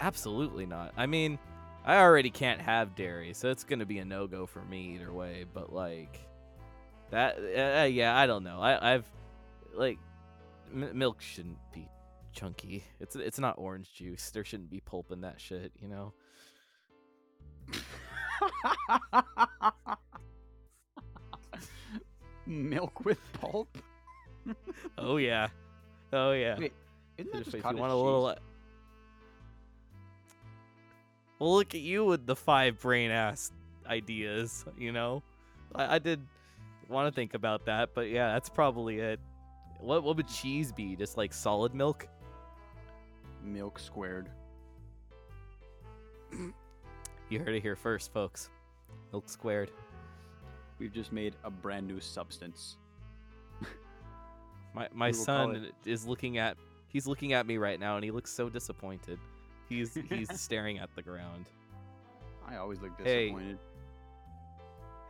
[0.00, 0.92] Absolutely not.
[0.96, 1.38] I mean,
[1.84, 5.12] I already can't have dairy, so it's gonna be a no go for me either
[5.12, 5.44] way.
[5.52, 6.20] But like,
[7.10, 8.60] that, uh, yeah, I don't know.
[8.60, 9.10] I, I've
[9.74, 9.98] like,
[10.72, 11.88] m- milk shouldn't be
[12.32, 12.84] chunky.
[13.00, 14.30] It's it's not orange juice.
[14.30, 15.72] There shouldn't be pulp in that shit.
[15.80, 16.12] You know.
[22.46, 23.76] milk with pulp?
[24.98, 25.48] Oh yeah.
[26.12, 26.58] Oh yeah.
[26.58, 26.72] Wait,
[27.18, 28.36] Isn't that if, just if you want a little.
[31.42, 33.50] Well, look at you with the five brain ass
[33.84, 34.64] ideas.
[34.78, 35.24] You know,
[35.74, 36.20] I, I did
[36.88, 39.18] want to think about that, but yeah, that's probably it.
[39.80, 40.94] What what would cheese be?
[40.94, 42.06] Just like solid milk?
[43.42, 44.28] milk squared.
[47.28, 48.48] You heard it here first, folks.
[49.10, 49.72] Milk squared.
[50.78, 52.76] We've just made a brand new substance.
[54.74, 57.96] My my We will call son is looking at he's looking at me right now,
[57.96, 59.18] and he looks so disappointed.
[59.72, 61.46] He's he's staring at the ground.
[62.46, 63.58] I always look disappointed.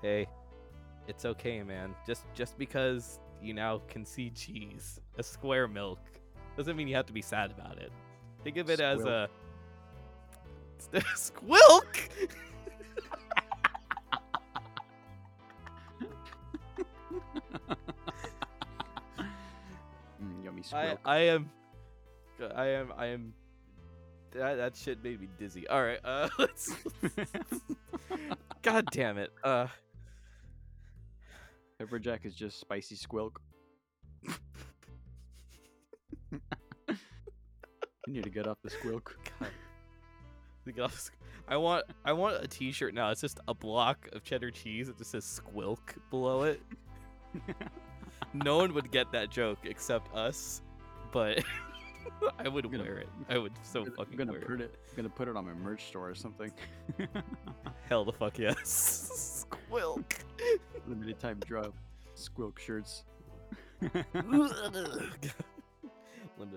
[0.01, 0.29] Hey,
[1.09, 1.95] it's okay, man.
[2.07, 5.99] Just just because you now can see cheese, a square milk,
[6.57, 7.91] doesn't mean you have to be sad about it.
[8.45, 9.29] Think of it as a
[11.17, 11.97] squilk.
[20.23, 20.99] Mm, yummy I squilk.
[21.05, 21.51] I am,
[22.55, 23.35] I am I am.
[24.35, 25.67] That that shit made me dizzy.
[25.69, 26.75] All right, uh, let's.
[28.63, 29.31] God damn it.
[29.45, 29.67] Uh,
[31.79, 33.33] Pepper Jack is just spicy squilk.
[36.31, 36.39] you
[38.07, 39.11] need to get off the squilk.
[40.77, 40.93] God.
[41.49, 43.11] I want I want a T-shirt now.
[43.11, 44.89] It's just a block of cheddar cheese.
[44.89, 46.63] It just says "squilk" below it.
[48.33, 50.63] no one would get that joke except us,
[51.11, 51.43] but
[52.39, 53.09] I would gonna- wear it.
[53.29, 54.75] I would so I'm fucking gonna wear put it.
[54.91, 56.53] I'm gonna put it on my merch store or something.
[57.89, 59.47] Hell the fuck yes.
[59.71, 60.05] Squilk.
[60.87, 61.75] Limited time drop.
[62.17, 63.05] Squilk shirts.
[63.81, 65.33] Limited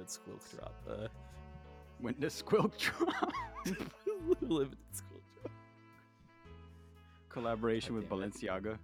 [0.07, 0.75] squilk drop.
[0.89, 1.07] Uh,
[1.99, 3.31] when does squilk drop?
[4.41, 5.51] limited squilk drop.
[7.29, 8.77] Collaboration with Balenciaga.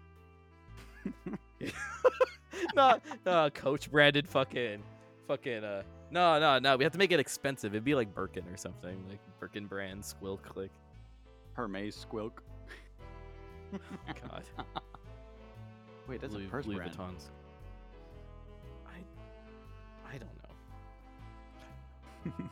[2.75, 4.81] not no coach branded fucking
[5.27, 5.81] fucking uh
[6.11, 9.03] no no no we have to make it expensive it'd be like birkin or something
[9.09, 10.71] like birkin brand squilk like
[11.53, 12.31] Hermes squilk.
[14.07, 14.43] god
[16.07, 16.91] Wait, that's louis, a purse louis brand.
[16.97, 17.29] vuittons
[18.87, 20.37] i i don't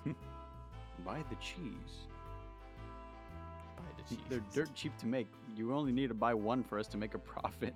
[0.06, 0.16] know
[1.06, 2.08] Buy the cheese.
[3.78, 5.28] buy the cheese They're dirt cheap to make.
[5.56, 7.74] You only need to buy one for us to make a profit.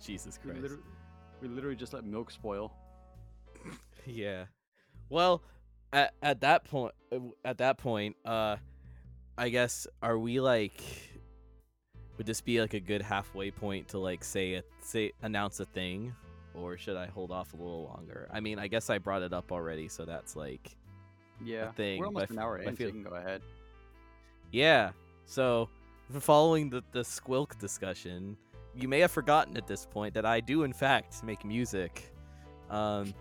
[0.00, 0.74] jesus christ
[1.40, 2.72] we literally just let milk spoil.
[4.06, 4.46] Yeah.
[5.10, 5.42] Well,
[5.92, 6.94] at at that point,
[7.44, 8.56] at that point, uh,
[9.36, 10.82] I guess are we like,
[12.16, 15.66] would this be like a good halfway point to like say a, say announce a
[15.66, 16.14] thing,
[16.54, 18.28] or should I hold off a little longer?
[18.32, 20.74] I mean, I guess I brought it up already, so that's like,
[21.44, 23.42] Yeah, thing, we're but almost an hour I in, so you can go ahead.
[24.52, 24.92] yeah.
[25.26, 25.68] So,
[26.18, 28.38] following the the squilk discussion,
[28.78, 32.14] you may have forgotten at this point that I do in fact make music.
[32.70, 33.12] Um,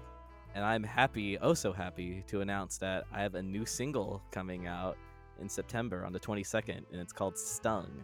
[0.54, 4.68] and I'm happy, oh so happy, to announce that I have a new single coming
[4.68, 4.98] out
[5.40, 8.04] in September on the 22nd, and it's called Stung.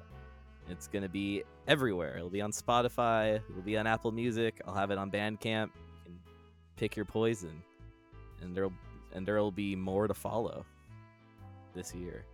[0.70, 2.16] It's gonna be everywhere.
[2.16, 3.42] It'll be on Spotify.
[3.50, 4.62] It'll be on Apple Music.
[4.68, 5.70] I'll have it on Bandcamp.
[6.06, 6.14] You
[6.78, 7.62] pick your poison,
[8.42, 8.74] and there'll
[9.14, 10.66] and there'll be more to follow
[11.76, 12.26] this year.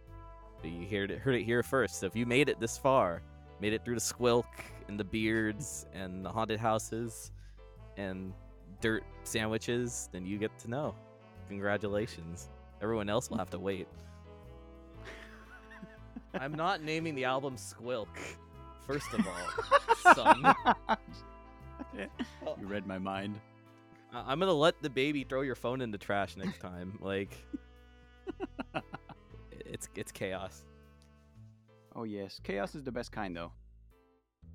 [0.61, 1.99] But you heard it, heard it here first.
[1.99, 3.21] So if you made it this far,
[3.59, 4.45] made it through the squilk
[4.89, 7.31] and the beards and the haunted houses
[7.95, 8.33] and
[8.81, 10.95] dirt sandwiches, then you get to know.
[11.47, 12.49] Congratulations.
[12.81, 13.87] Everyone else will have to wait.
[16.33, 18.07] I'm not naming the album Squilk.
[18.87, 20.55] First of all, son.
[21.95, 23.39] you read my mind.
[24.11, 26.97] I- I'm gonna let the baby throw your phone in the trash next time.
[26.99, 27.37] Like,
[29.51, 30.63] it's it's chaos.
[31.95, 33.51] Oh yes, chaos is the best kind though.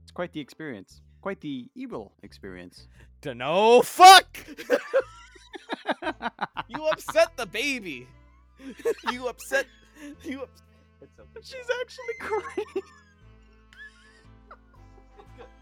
[0.05, 1.01] It's quite the experience.
[1.21, 2.87] Quite the evil experience.
[3.23, 4.39] To know fuck.
[6.69, 8.07] you upset the baby.
[9.11, 9.67] you upset.
[10.23, 10.43] You.
[10.43, 10.63] Ups-
[11.01, 11.41] it's okay.
[11.43, 12.83] She's actually crying.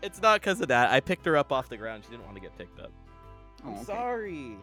[0.03, 0.91] It's not because of that.
[0.91, 2.03] I picked her up off the ground.
[2.05, 2.91] She didn't want to get picked up.
[3.65, 3.85] Oh, I'm okay.
[3.85, 4.57] sorry.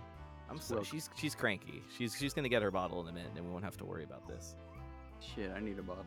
[0.49, 0.83] I'm sorry.
[0.83, 1.81] She's she's cranky.
[1.97, 4.03] She's she's gonna get her bottle in a minute, and we won't have to worry
[4.03, 4.55] about this.
[5.21, 6.03] Shit, I need a bottle.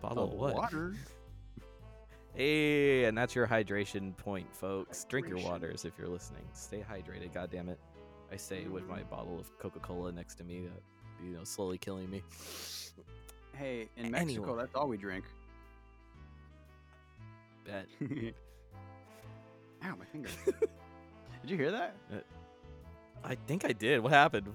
[0.00, 0.54] Bottle of what?
[0.54, 0.94] Water.
[2.34, 5.04] Hey, and that's your hydration point, folks.
[5.04, 6.44] Drink your waters if you're listening.
[6.52, 7.32] Stay hydrated.
[7.34, 7.78] God damn it.
[8.30, 10.82] I say with my bottle of Coca-Cola next to me, that
[11.24, 12.22] you know, slowly killing me.
[13.56, 14.58] Hey, in Mexico, Anyway.
[14.62, 15.24] that's all we drink.
[17.66, 17.86] Bet.
[19.84, 20.28] Ow, my finger.
[21.42, 21.96] Did you hear that?
[22.12, 22.16] Uh,
[23.24, 24.00] I think I did.
[24.00, 24.46] What happened?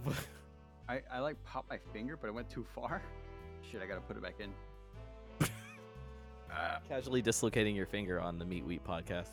[0.89, 3.01] I, I like popped my finger, but it went too far.
[3.69, 4.51] Shit, I gotta put it back in.
[6.55, 6.79] Ah.
[6.87, 9.29] Casually dislocating your finger on the Meat Wheat podcast.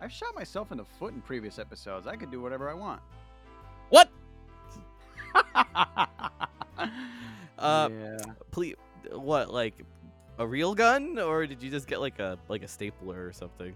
[0.00, 2.06] I've shot myself in the foot in previous episodes.
[2.06, 3.00] I could do whatever I want.
[3.90, 4.10] What?
[7.58, 8.16] Uh, yeah.
[8.50, 8.74] please,
[9.12, 9.52] what?
[9.52, 9.74] Like
[10.38, 13.74] a real gun, or did you just get like a like a stapler or something?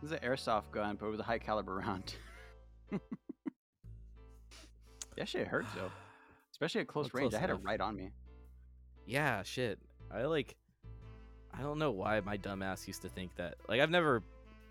[0.00, 2.14] This is an airsoft gun, but it was a high caliber round.
[5.18, 5.90] that shit hurts though,
[6.52, 7.32] especially at close Well, range.
[7.32, 7.60] close I had enough.
[7.60, 8.10] it right on me.
[9.04, 9.78] Yeah, shit.
[10.10, 10.56] I like.
[11.52, 13.56] I don't know why my dumbass used to think that.
[13.68, 14.22] Like, I've never.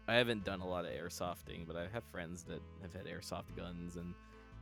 [0.08, 3.56] I haven't done a lot of airsofting, but I have friends that have had airsoft
[3.56, 4.14] guns, and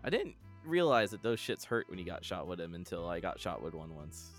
[0.04, 3.22] I didn't realize that those shits hurt when you got shot with them until I
[3.22, 4.32] got shot with one once.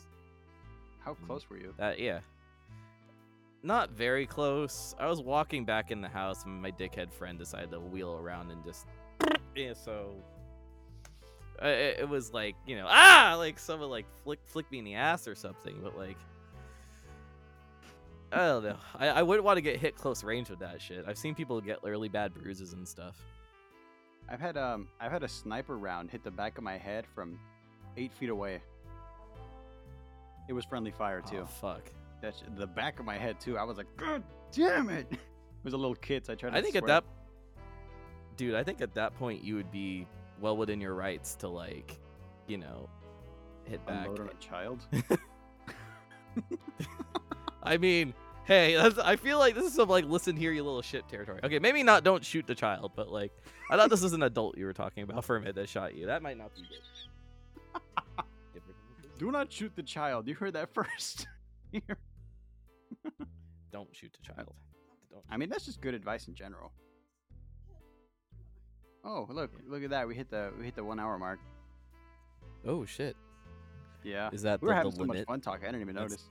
[1.01, 1.27] How Mm.
[1.27, 1.73] close were you?
[1.79, 2.21] That yeah.
[3.63, 4.95] Not very close.
[4.99, 8.51] I was walking back in the house, and my dickhead friend decided to wheel around
[8.51, 8.87] and just.
[9.57, 10.15] Yeah, so.
[11.61, 14.95] It, it was like you know ah like someone like flick flick me in the
[14.95, 16.19] ass or something, but like.
[18.33, 18.77] I don't know.
[18.97, 21.05] I, I wouldn't want to get hit close range with that shit.
[21.07, 23.17] I've seen people get really bad bruises and stuff.
[24.29, 27.39] I've had um I've had a sniper round hit the back of my head from
[27.97, 28.61] eight feet away.
[30.49, 31.41] It was friendly fire too.
[31.43, 31.91] Oh, fuck.
[32.21, 33.57] That's the back of my head too.
[33.57, 34.23] I was like, God
[34.53, 35.07] damn it!
[35.61, 36.57] It was a little kid, so I tried to.
[36.57, 37.03] I think at that,
[38.37, 40.07] dude, I think at that point you would be
[40.41, 41.99] well within your rights to like,
[42.47, 42.89] you know,
[43.65, 44.07] hit back.
[44.07, 44.87] unload on a child.
[47.69, 48.15] I mean,
[48.45, 51.41] hey, that's, I feel like this is some like listen here, you little shit territory.
[51.45, 52.05] Okay, maybe not.
[52.05, 53.33] Don't shoot the child, but like,
[53.71, 55.95] I thought this was an adult you were talking about for a minute that shot
[55.95, 56.07] you.
[56.07, 57.83] That might not be good.
[59.19, 60.29] Do not shoot the child.
[60.29, 61.27] You heard that first.
[63.73, 64.55] Don't shoot the child.
[65.11, 65.23] Don't.
[65.31, 66.73] I mean, that's just good advice in general.
[69.05, 70.07] Oh, look, look at that.
[70.07, 71.41] We hit the we hit the one hour mark.
[72.67, 73.17] Oh shit.
[74.05, 74.31] Yeah.
[74.33, 75.65] Is that We were the, having the so much fun talking.
[75.67, 76.31] I didn't even That's- notice.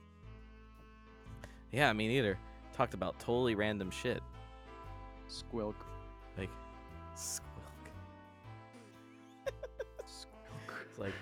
[1.72, 2.38] Yeah, me neither.
[2.74, 4.22] Talked about totally random shit
[5.28, 5.74] Squilk.
[6.38, 6.50] like
[7.16, 7.42] squilk.
[10.06, 10.74] Squilk.
[10.88, 11.12] It's like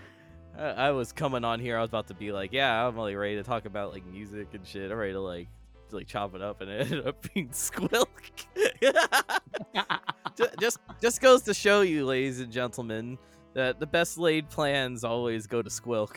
[0.58, 1.76] I, I was coming on here.
[1.76, 4.48] I was about to be like, yeah, I'm like ready to talk about like music
[4.52, 4.90] and shit.
[4.90, 5.48] I'm ready to like
[5.90, 8.06] to, like chop it up, and it ended up being squilk.
[10.36, 13.18] Ju- just just goes to show you, ladies and gentlemen,
[13.54, 16.16] that the best laid plans always go to squilk.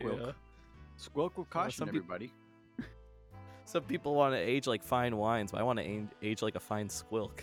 [0.00, 0.26] Squilk.
[0.26, 0.32] Yeah.
[0.98, 2.32] Squilk with caution, some peop- everybody.
[3.64, 6.56] Some people want to age like fine wines, but I want to age, age like
[6.56, 7.42] a fine squilk.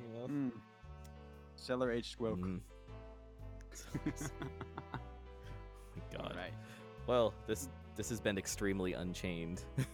[0.00, 0.26] You know.
[0.28, 0.52] Mm.
[1.56, 2.38] Cellar aged squilk.
[2.38, 2.60] Mm.
[6.16, 6.34] God.
[6.36, 6.52] Right.
[7.06, 9.86] Well, this this has been extremely unchained, and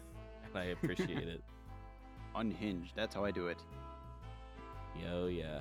[0.54, 1.42] I appreciate it.
[2.36, 2.92] Unhinged.
[2.94, 3.58] That's how I do it.
[5.02, 5.60] Yo, yeah,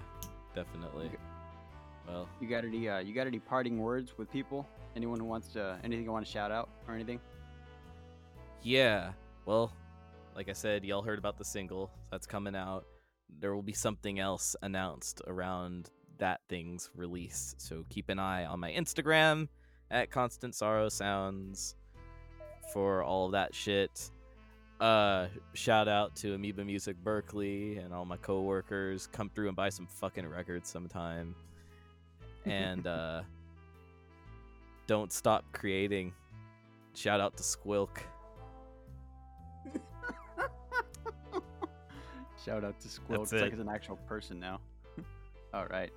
[0.53, 1.05] definitely.
[1.07, 1.17] Okay.
[2.07, 4.67] Well, You got any uh, you got any parting words with people?
[4.95, 7.19] Anyone who wants to anything you want to shout out or anything?
[8.61, 9.11] yeah.
[9.45, 9.73] Well,
[10.35, 12.85] like I said, y'all heard about the single that's coming out.
[13.39, 18.59] There will be something else announced around that thing's release, so keep an eye on
[18.61, 19.49] my Instagram
[19.91, 21.75] at Constant Sorrow Sounds
[22.71, 24.11] for all of that shit.
[24.79, 29.07] Uh, shout out to Amoeba Music Berkeley and all my coworkers.
[29.11, 31.35] Come through and buy some fucking records sometime.
[32.45, 33.21] And uh,
[34.87, 36.13] don't stop creating.
[36.93, 37.97] Shout out to Squilk.
[42.45, 43.09] Shout out to Squilk.
[43.19, 44.59] That's It's like it's an actual person now.
[45.53, 45.91] All right.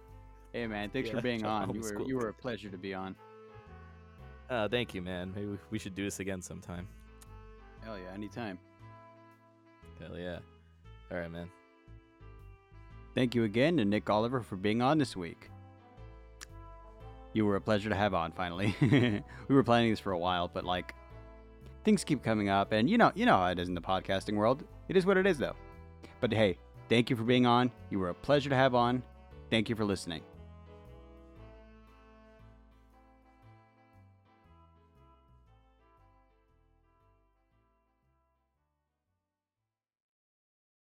[0.53, 1.75] Hey man, thanks Yeah, for being on.
[1.75, 3.17] You to were you were a pleasure to be on.
[4.49, 5.33] Uh, thank you, man.
[5.35, 6.87] Maybe we- we should do this again sometime.
[7.83, 8.59] Hell yeah, anytime.
[10.01, 10.39] Hell yeah.
[11.11, 11.51] All right, man.
[13.15, 15.51] Thank you again to Nick Oliver for being on this week.
[17.37, 18.74] You were a pleasure to have on finally.
[18.80, 20.95] we were planning this for a while, but like
[21.84, 24.37] things keep coming up and you know you know how it is in the podcasting
[24.37, 24.64] world.
[24.89, 25.55] It is what it is though.
[26.20, 26.57] But hey,
[26.89, 27.70] thank you for being on.
[27.91, 29.03] You were a pleasure to have on.
[29.51, 30.22] Thank you for listening.